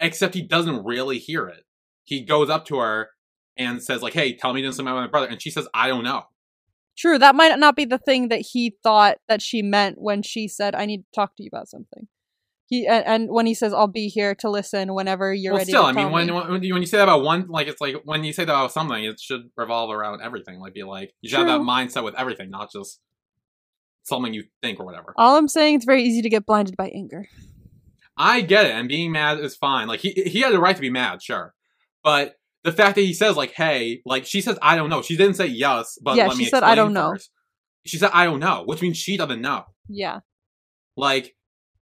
[0.00, 1.64] Except he doesn't really hear it.
[2.04, 3.10] He goes up to her
[3.56, 6.04] and says like, "Hey, tell me this about my brother," and she says, "I don't
[6.04, 6.24] know."
[6.96, 10.46] True, that might not be the thing that he thought that she meant when she
[10.46, 12.08] said, "I need to talk to you about something."
[12.66, 15.70] He and, and when he says, "I'll be here to listen whenever you're well, ready."
[15.70, 17.80] still, to I mean, when, when you when you say that about one, like it's
[17.80, 20.60] like when you say that about something, it should revolve around everything.
[20.60, 23.00] Like, be like you should have that mindset with everything, not just
[24.04, 25.14] something you think or whatever.
[25.16, 27.26] all I'm saying, it's very easy to get blinded by anger.
[28.16, 29.88] I get it, and being mad is fine.
[29.88, 31.54] Like he he had the right to be mad, sure,
[32.04, 35.16] but the fact that he says like, "Hey," like she says, "I don't know." She
[35.16, 37.30] didn't say yes, but Yeah, let she me said, "I don't know." first.
[37.84, 39.64] She said, "I don't know," which means she doesn't know.
[39.88, 40.20] Yeah,
[40.96, 41.34] Like,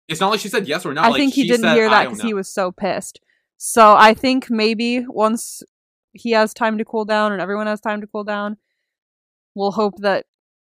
[0.07, 1.01] it's not like she said yes or no.
[1.01, 3.19] I like, think he didn't said, hear that because he was so pissed.
[3.57, 5.61] So I think maybe once
[6.13, 8.57] he has time to cool down and everyone has time to cool down,
[9.53, 10.25] we'll hope that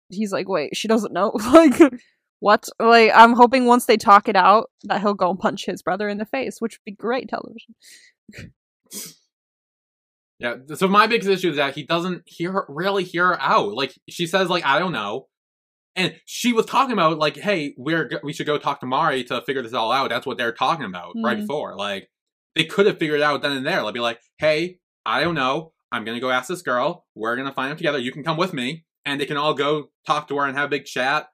[0.10, 1.32] he's like, wait, she doesn't know.
[1.53, 1.80] like,
[2.39, 2.70] what?
[2.80, 6.08] Like, I'm hoping once they talk it out that he'll go and punch his brother
[6.08, 7.76] in the face, which would be great television.
[10.40, 10.56] Yeah.
[10.76, 13.74] So my biggest issue is that he doesn't hear her, really hear her out.
[13.74, 15.28] Like she says, like I don't know,
[15.96, 19.42] and she was talking about like, hey, we're we should go talk to Mari to
[19.42, 20.10] figure this all out.
[20.10, 21.42] That's what they're talking about right Mhm.
[21.42, 21.76] before.
[21.76, 22.10] Like
[22.56, 23.82] they could have figured it out then and there.
[23.82, 25.74] Like be like, hey, I don't know.
[25.92, 27.06] I'm gonna go ask this girl.
[27.16, 27.98] We're gonna find out together.
[27.98, 30.68] You can come with me, and they can all go talk to her and have
[30.68, 31.30] a big chat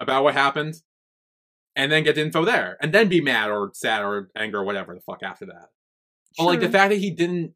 [0.00, 0.74] about what happened,
[1.76, 4.64] and then get the info there, and then be mad or sad or angry or
[4.64, 5.68] whatever the fuck after that.
[6.38, 7.52] But like the fact that he didn't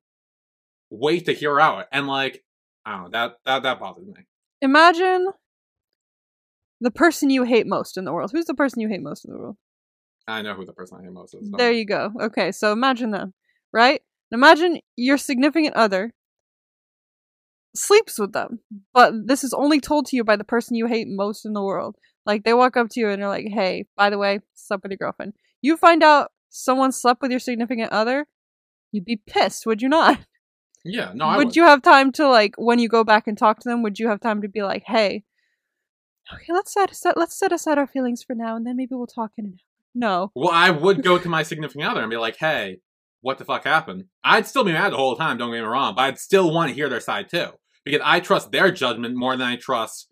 [0.91, 2.45] wait to hear out and like
[2.85, 4.25] I don't know that that that bothers me.
[4.61, 5.27] imagine
[6.81, 8.31] the person you hate most in the world.
[8.33, 9.57] Who's the person you hate most in the world?
[10.29, 11.51] I know who the person I hate most is.
[11.57, 12.13] There you go.
[12.21, 13.33] Okay, so imagine them,
[13.73, 14.03] right?
[14.33, 16.13] Imagine your significant other
[17.75, 18.61] sleeps with them,
[18.93, 21.63] but this is only told to you by the person you hate most in the
[21.63, 21.97] world.
[22.25, 24.91] Like they walk up to you and they're like, "Hey, by the way, slept with
[24.91, 28.27] your girlfriend." You find out someone slept with your significant other,
[28.93, 30.19] you'd be pissed, would you not?
[30.89, 31.57] Yeah, no, I would would.
[31.57, 33.83] you have time to like when you go back and talk to them?
[33.83, 35.25] Would you have time to be like, "Hey,
[36.33, 39.07] okay, let's set, set let's set aside our feelings for now, and then maybe we'll
[39.07, 39.59] talk in an hour."
[39.99, 42.81] No, Well, I would go to my significant other and be like, "Hey,
[43.21, 45.39] what the fuck happened?" I'd still be mad the whole time.
[45.39, 47.49] Don't get me wrong, but I'd still want to hear their side too
[47.85, 50.09] because I trust their judgment more than I trust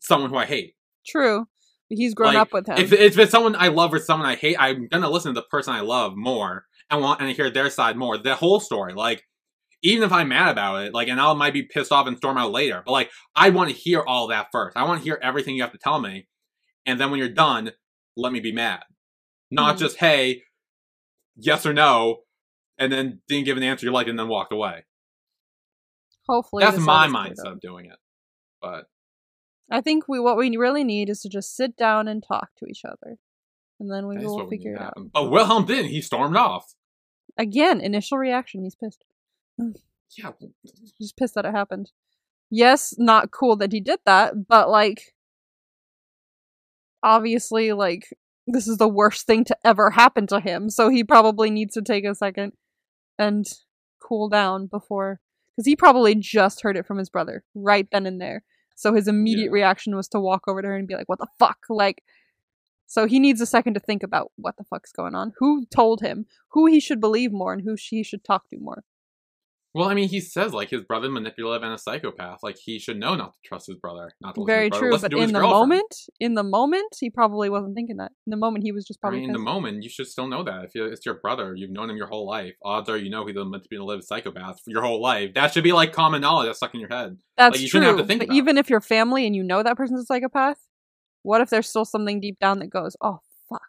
[0.00, 0.74] someone who I hate.
[1.06, 1.46] true.
[1.90, 2.78] He's grown Like, up with him.
[2.78, 5.46] If, if it's someone I love or someone I hate, I'm gonna listen to the
[5.46, 8.16] person I love more and want and hear their side more.
[8.16, 9.22] The whole story, like
[9.84, 12.38] even if I'm mad about it, like and I might be pissed off and storm
[12.38, 14.76] out later, but like I want to hear all that first.
[14.76, 16.26] I want to hear everything you have to tell me,
[16.86, 17.70] and then when you're done,
[18.16, 18.82] let me be mad.
[19.50, 19.80] Not Mhm.
[19.80, 20.42] just hey,
[21.36, 22.22] yes or no,
[22.78, 24.84] and then didn't give an answer you liked and then walked away.
[26.26, 27.98] Hopefully, That's my all gets cleared mindset of doing it.
[28.62, 28.86] But
[29.70, 32.66] I think we what we really need is to just sit down and talk to
[32.66, 33.18] each other,
[33.78, 34.94] and then we will figure it out.
[35.12, 35.90] But Wilhelm didn't.
[35.90, 36.74] He stormed off.
[37.36, 39.04] Again, initial reaction: he's pissed.
[39.60, 39.76] Mm.
[40.16, 40.32] Yeah,
[41.00, 41.90] Just pissed that it happened.
[42.50, 45.14] Yes, not cool that he did that, but like,
[47.02, 48.08] obviously, like
[48.46, 50.68] this is the worst thing to ever happen to him.
[50.70, 52.52] So he probably needs to take a second
[53.18, 53.46] and
[54.02, 55.20] cool down before,
[55.56, 58.44] because he probably just heard it from his brother right then and there.
[58.76, 59.52] So his immediate Yeah.
[59.52, 62.02] reaction was to walk over to her and be like, "What the fuck?" Like,
[62.86, 66.00] so he needs a second to think about what the fuck's going on, who told
[66.02, 68.84] him, who he should believe more, and who she should talk to more.
[69.74, 72.44] Well, I mean, he says like his brother manipulative and a psychopath.
[72.44, 74.98] Like he should know not to trust his brother, not to Very his brother, true,
[75.00, 75.68] but in the girlfriend.
[75.68, 78.12] moment, in the moment, he probably wasn't thinking that.
[78.24, 79.18] In the moment, he was just probably.
[79.18, 80.64] I mean, in the moment, you should still know that.
[80.64, 82.54] If you- it's your brother, you've known him your whole life.
[82.62, 85.34] Odds are you know he's a manipulative psychopath for your whole life.
[85.34, 87.18] That should be like common knowledge that's stuck in your head.
[87.36, 87.80] That's like, you true.
[87.80, 90.04] shouldn't have to think but even if you're family and you know that person's a
[90.04, 90.58] psychopath,
[91.22, 93.18] what if there's still something deep down that goes, "Oh
[93.48, 93.62] fuck"?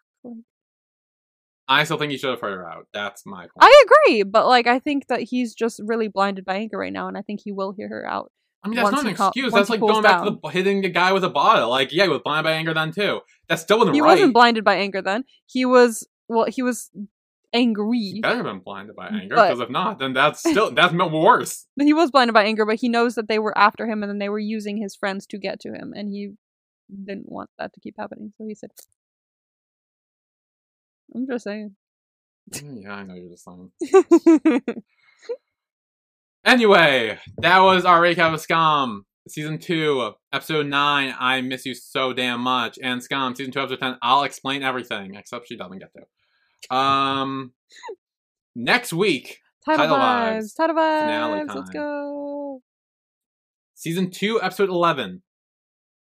[1.68, 2.86] I still think he should have heard her out.
[2.92, 3.50] That's my point.
[3.60, 7.08] I agree, but like I think that he's just really blinded by anger right now,
[7.08, 8.30] and I think he will hear her out.
[8.62, 9.52] I mean, that's not an he cal- excuse.
[9.52, 11.70] That's like going back to the hitting the guy with a bottle.
[11.70, 13.20] Like, yeah, he was blinded by anger then too.
[13.48, 14.12] That's still wasn't He right.
[14.14, 15.24] wasn't blinded by anger then.
[15.46, 17.06] He was well, he was He
[17.52, 18.18] angry.
[18.22, 21.66] better have been blinded by anger, because if not, then that's still that's worse.
[21.80, 24.18] He was blinded by anger, but he knows that they were after him and then
[24.18, 26.32] they were using his friends to get to him, and he
[27.04, 28.32] didn't want that to keep happening.
[28.38, 28.70] So he said,
[31.14, 31.76] "I'm just saying."
[32.52, 34.60] Mm, yeah, I know you're just saying.
[36.46, 39.00] Anyway, that was our recap of Skam.
[39.26, 42.78] Season 2, Episode 9, I Miss You So Damn Much.
[42.80, 45.90] And Skam, Season 2, Episode 10, I'll explain everything, except she doesn't get
[46.70, 46.76] to.
[46.76, 47.52] Um,
[48.54, 50.56] next week, title, Title vibes, vibes.
[50.56, 51.54] title vibes.
[51.56, 52.62] Let's go.
[53.74, 55.22] Season 2, Episode 11.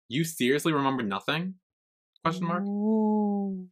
[0.07, 1.55] You seriously remember nothing?
[2.23, 2.63] Question mark.
[2.63, 3.67] Ooh.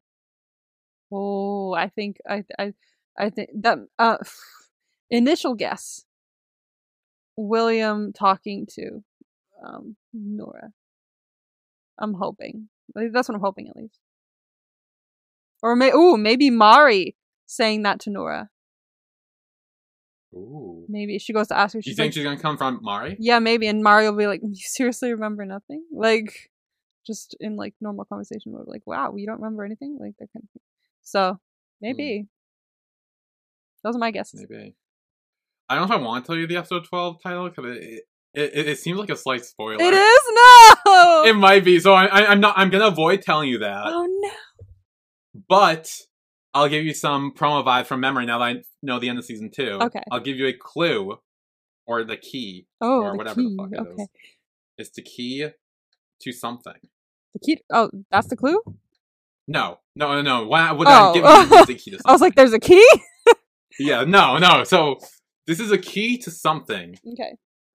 [1.12, 2.74] Oh, I think I I
[3.18, 4.18] I think that uh
[5.10, 6.03] initial guess.
[7.36, 9.03] William talking to
[9.64, 10.72] um Nora.
[11.99, 12.70] I'm hoping.
[12.95, 13.99] That's what I'm hoping at least.
[15.62, 18.49] Or may ooh, maybe Mari saying that to Nora.
[20.34, 20.86] Ooh.
[20.88, 21.80] Maybe she goes to ask her.
[21.84, 23.16] You think like, she's gonna come from Mari?
[23.20, 26.51] yeah, maybe, and Mari will be like, "You seriously remember nothing?" Like,
[27.05, 30.43] just in like normal conversation mode, like, "Wow, you don't remember anything?" Like that kind
[30.43, 30.62] of thing.
[31.08, 31.38] So hmm.
[31.82, 32.28] maybe
[33.84, 34.45] those are my guesses.
[34.49, 34.76] Maybe.
[35.70, 38.03] I don't know if I want to tell you the episode 12 title because it,
[38.34, 39.82] it, it, it seems like a slight spoiler.
[39.82, 40.20] It is
[40.86, 41.24] no.
[41.26, 41.80] It might be.
[41.80, 42.58] So I, I'm not.
[42.58, 43.84] I'm gonna avoid telling you that.
[43.86, 44.30] oh no.
[45.49, 45.89] But
[46.53, 49.26] I'll give you some promo vibe from memory now that I know the end of
[49.26, 49.80] season two.
[49.82, 50.01] Okay.
[50.12, 51.18] I'll give you a clue,
[51.86, 53.55] or the key, Oh, or the whatever key.
[53.55, 53.93] the fuck it is.
[53.93, 54.08] okay.
[54.78, 55.47] It's the key
[56.22, 56.80] to something.
[57.34, 57.62] The key.
[57.72, 58.62] Oh, that's the clue.
[59.47, 60.48] No, no, no, no.
[60.48, 61.14] What, what Oh.
[61.14, 62.02] Giving you the key to something.
[62.06, 62.88] I was like, "There's a key."
[63.80, 64.64] yeah, no, no.
[64.64, 64.98] So
[65.45, 66.98] this is a key to something.
[67.14, 67.36] okay.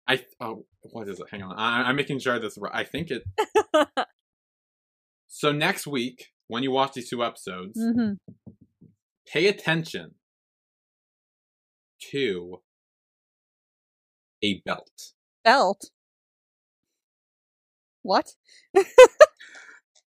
[0.09, 1.27] I oh, what is it?
[1.31, 1.57] Hang on.
[1.57, 2.59] I, I'm making sure this.
[2.73, 3.23] I think it.
[5.33, 8.15] So next week, when you watch these two episodes, mm-hmm.
[9.33, 10.17] pay attention
[12.11, 12.61] to
[14.43, 15.13] a belt.
[15.45, 15.83] Belt.
[18.03, 18.35] What?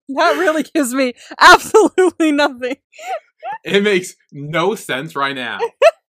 [0.09, 2.77] that really gives me absolutely nothing.
[3.63, 5.59] It makes no sense right now.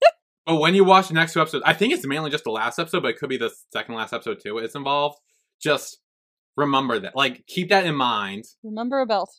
[0.46, 2.78] but when you watch the next two episodes, I think it's mainly just the last
[2.78, 4.58] episode, but it could be the second last episode too.
[4.58, 5.18] It's involved.
[5.60, 5.98] Just
[6.56, 7.14] remember that.
[7.16, 8.44] Like, keep that in mind.
[8.62, 9.30] Remember a belt.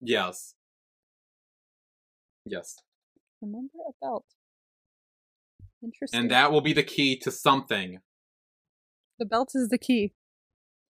[0.00, 0.54] Yes.
[2.44, 2.76] Yes.
[3.40, 4.24] Remember a belt.
[5.82, 6.20] Interesting.
[6.20, 8.00] And that will be the key to something.
[9.18, 10.12] the belt is the key.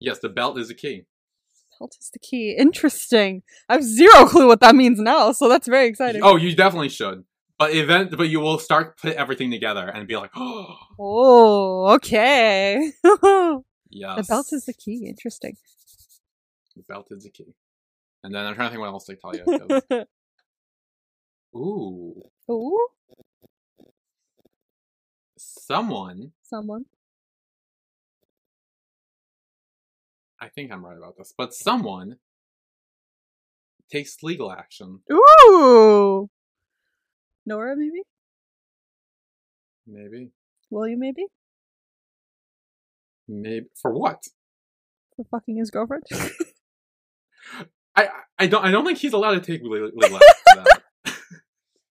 [0.00, 1.04] Yes, the belt is the key.
[1.78, 2.56] Belt is the key.
[2.56, 3.42] Interesting.
[3.68, 6.22] I have zero clue what that means now, so that's very exciting.
[6.24, 7.24] Oh, you definitely should.
[7.58, 12.92] But event, but you will start put everything together and be like, oh, Oh, okay.
[13.88, 14.16] Yes.
[14.16, 15.06] The belt is the key.
[15.08, 15.56] Interesting.
[16.76, 17.54] The belt is the key.
[18.22, 20.04] And then I'm trying to think what else to tell you.
[21.58, 22.88] Ooh, Ooh,
[25.38, 26.32] someone.
[26.42, 26.84] someone.
[30.40, 32.16] I think I'm right about this, but someone
[33.90, 35.00] takes legal action.
[35.12, 36.28] Ooh.
[37.46, 38.02] Nora, maybe?
[39.86, 40.30] Maybe,
[40.70, 41.26] William, maybe?
[43.28, 44.24] maybe for what?
[45.16, 46.04] For fucking his girlfriend?
[47.96, 48.08] I
[48.38, 50.82] I don't I don't think he's allowed to take legal action for that.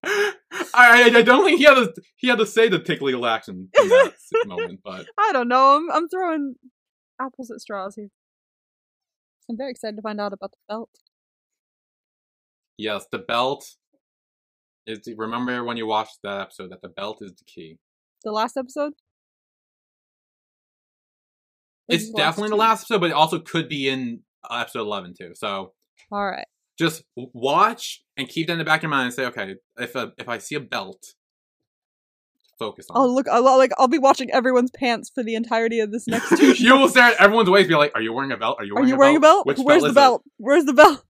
[0.78, 3.70] I, I don't think he had a he had to say to take legal action
[3.80, 4.14] in that
[4.46, 5.78] moment, but I don't know.
[5.78, 6.56] I'm, I'm throwing
[7.20, 8.10] apples at straws here.
[9.50, 10.90] I'm very excited to find out about the belt.
[12.78, 13.76] yes, the belt
[14.88, 15.02] is.
[15.04, 17.78] The, remember when you watched that episode that the belt is the key.
[18.24, 18.94] The last episode?
[21.88, 25.34] It's definitely the last episode, but it also could be in uh, episode eleven too.
[25.36, 25.74] So
[26.12, 26.48] All right.
[26.80, 29.96] just watch and keep that in the back of your mind and say, okay, if
[29.96, 31.14] a, if I see a belt,
[32.60, 32.98] focus on.
[32.98, 33.28] I'll look.
[33.28, 33.72] I'll like.
[33.78, 36.54] I'll be watching everyone's pants for the entirety of this next two.
[36.54, 38.58] you will stare at everyone's waist, be like, "Are you wearing a belt?
[38.60, 39.46] Are you Are wearing, you a, wearing a belt?
[39.46, 40.24] Which Where's belt the is it?" belt?
[40.38, 41.04] Where's the belt?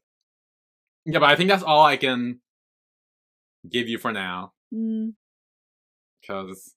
[1.06, 2.40] Yeah, but I think that's all I can
[3.70, 4.54] give you for now.
[4.74, 5.14] Mm,
[6.22, 6.74] Because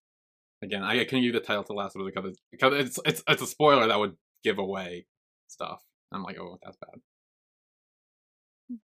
[0.63, 3.23] again, I couldn't give you the title to last episode because it's, because it's it's
[3.29, 5.07] it's a spoiler that would give away
[5.49, 5.83] stuff.
[6.13, 7.01] I'm like, oh, that's bad.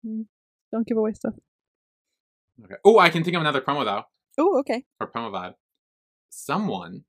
[0.06, 0.26] mhm.
[0.72, 1.34] Don't give away stuff.
[2.64, 2.74] Okay.
[2.84, 4.02] Oh, I can think of another promo though,
[4.38, 4.84] Oh, okay.
[5.00, 5.54] or promo vibe.
[6.36, 7.04] Someone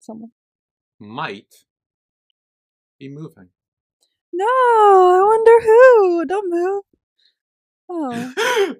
[0.00, 0.30] Someone.
[1.00, 1.64] might
[2.98, 3.48] be moving.
[4.32, 6.24] No, I wonder who.
[6.26, 6.82] Don't move.
[7.88, 8.74] Oh,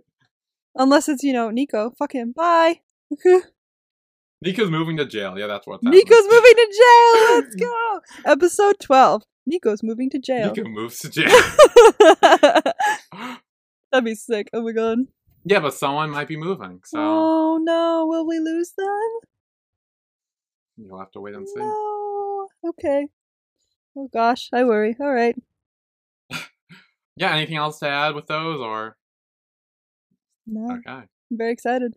[0.77, 1.97] unless it's you know Niko.
[1.97, 2.33] Fuck him.
[2.37, 2.81] Bye.
[4.45, 5.37] Niko's moving to jail.
[5.39, 7.41] Yeah, that's what what's Niko's moving to jail.
[7.41, 8.01] Let's go.
[8.27, 9.23] Episode twelve.
[9.51, 10.53] Niko's moving to jail.
[10.53, 11.31] Niko moves to jail.
[13.91, 14.51] That'd be sick.
[14.53, 14.99] Oh my god.
[15.45, 18.87] yeah, but someone might be moving, so Oh no, will we lose them?
[20.77, 21.61] You'll have to wait and see.
[21.61, 22.49] No.
[22.69, 23.07] Okay.
[23.97, 24.97] Oh gosh, I worry.
[25.01, 25.37] All right.
[27.19, 28.99] Yeah, anything else to add with those, or
[30.47, 30.91] No, okay?
[30.91, 31.95] I'm very excited.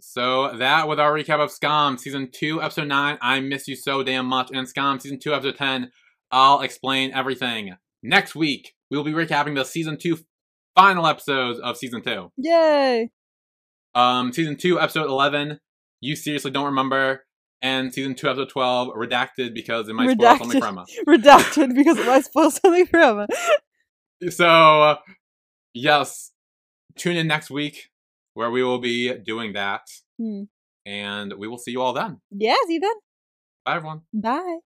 [0.00, 3.16] So that was our recap of Skam season two, episode nine.
[3.20, 5.92] I miss you so damn much, and Skam season two, episode ten.
[6.32, 8.74] I'll explain everything next week.
[8.90, 10.18] We will be recapping the season two
[10.74, 12.32] final episodes of season two.
[12.38, 13.10] Yay!
[13.94, 15.60] Um, season two, episode eleven.
[16.00, 17.24] You seriously don't remember,
[17.62, 20.64] and season two, episode twelve, redacted because it might spoil something Redacted.
[20.64, 20.96] from us.
[21.08, 23.26] Redacted because it might spoil something for Emma.
[24.30, 24.96] So,
[25.74, 26.32] yes,
[26.96, 27.88] tune in next week
[28.34, 29.82] where we will be doing that,
[30.18, 30.42] Hmm.
[30.86, 32.20] and we will see you all then.
[32.30, 32.94] Yeah, see you then.
[33.64, 34.02] Bye, everyone.
[34.14, 34.58] Bye.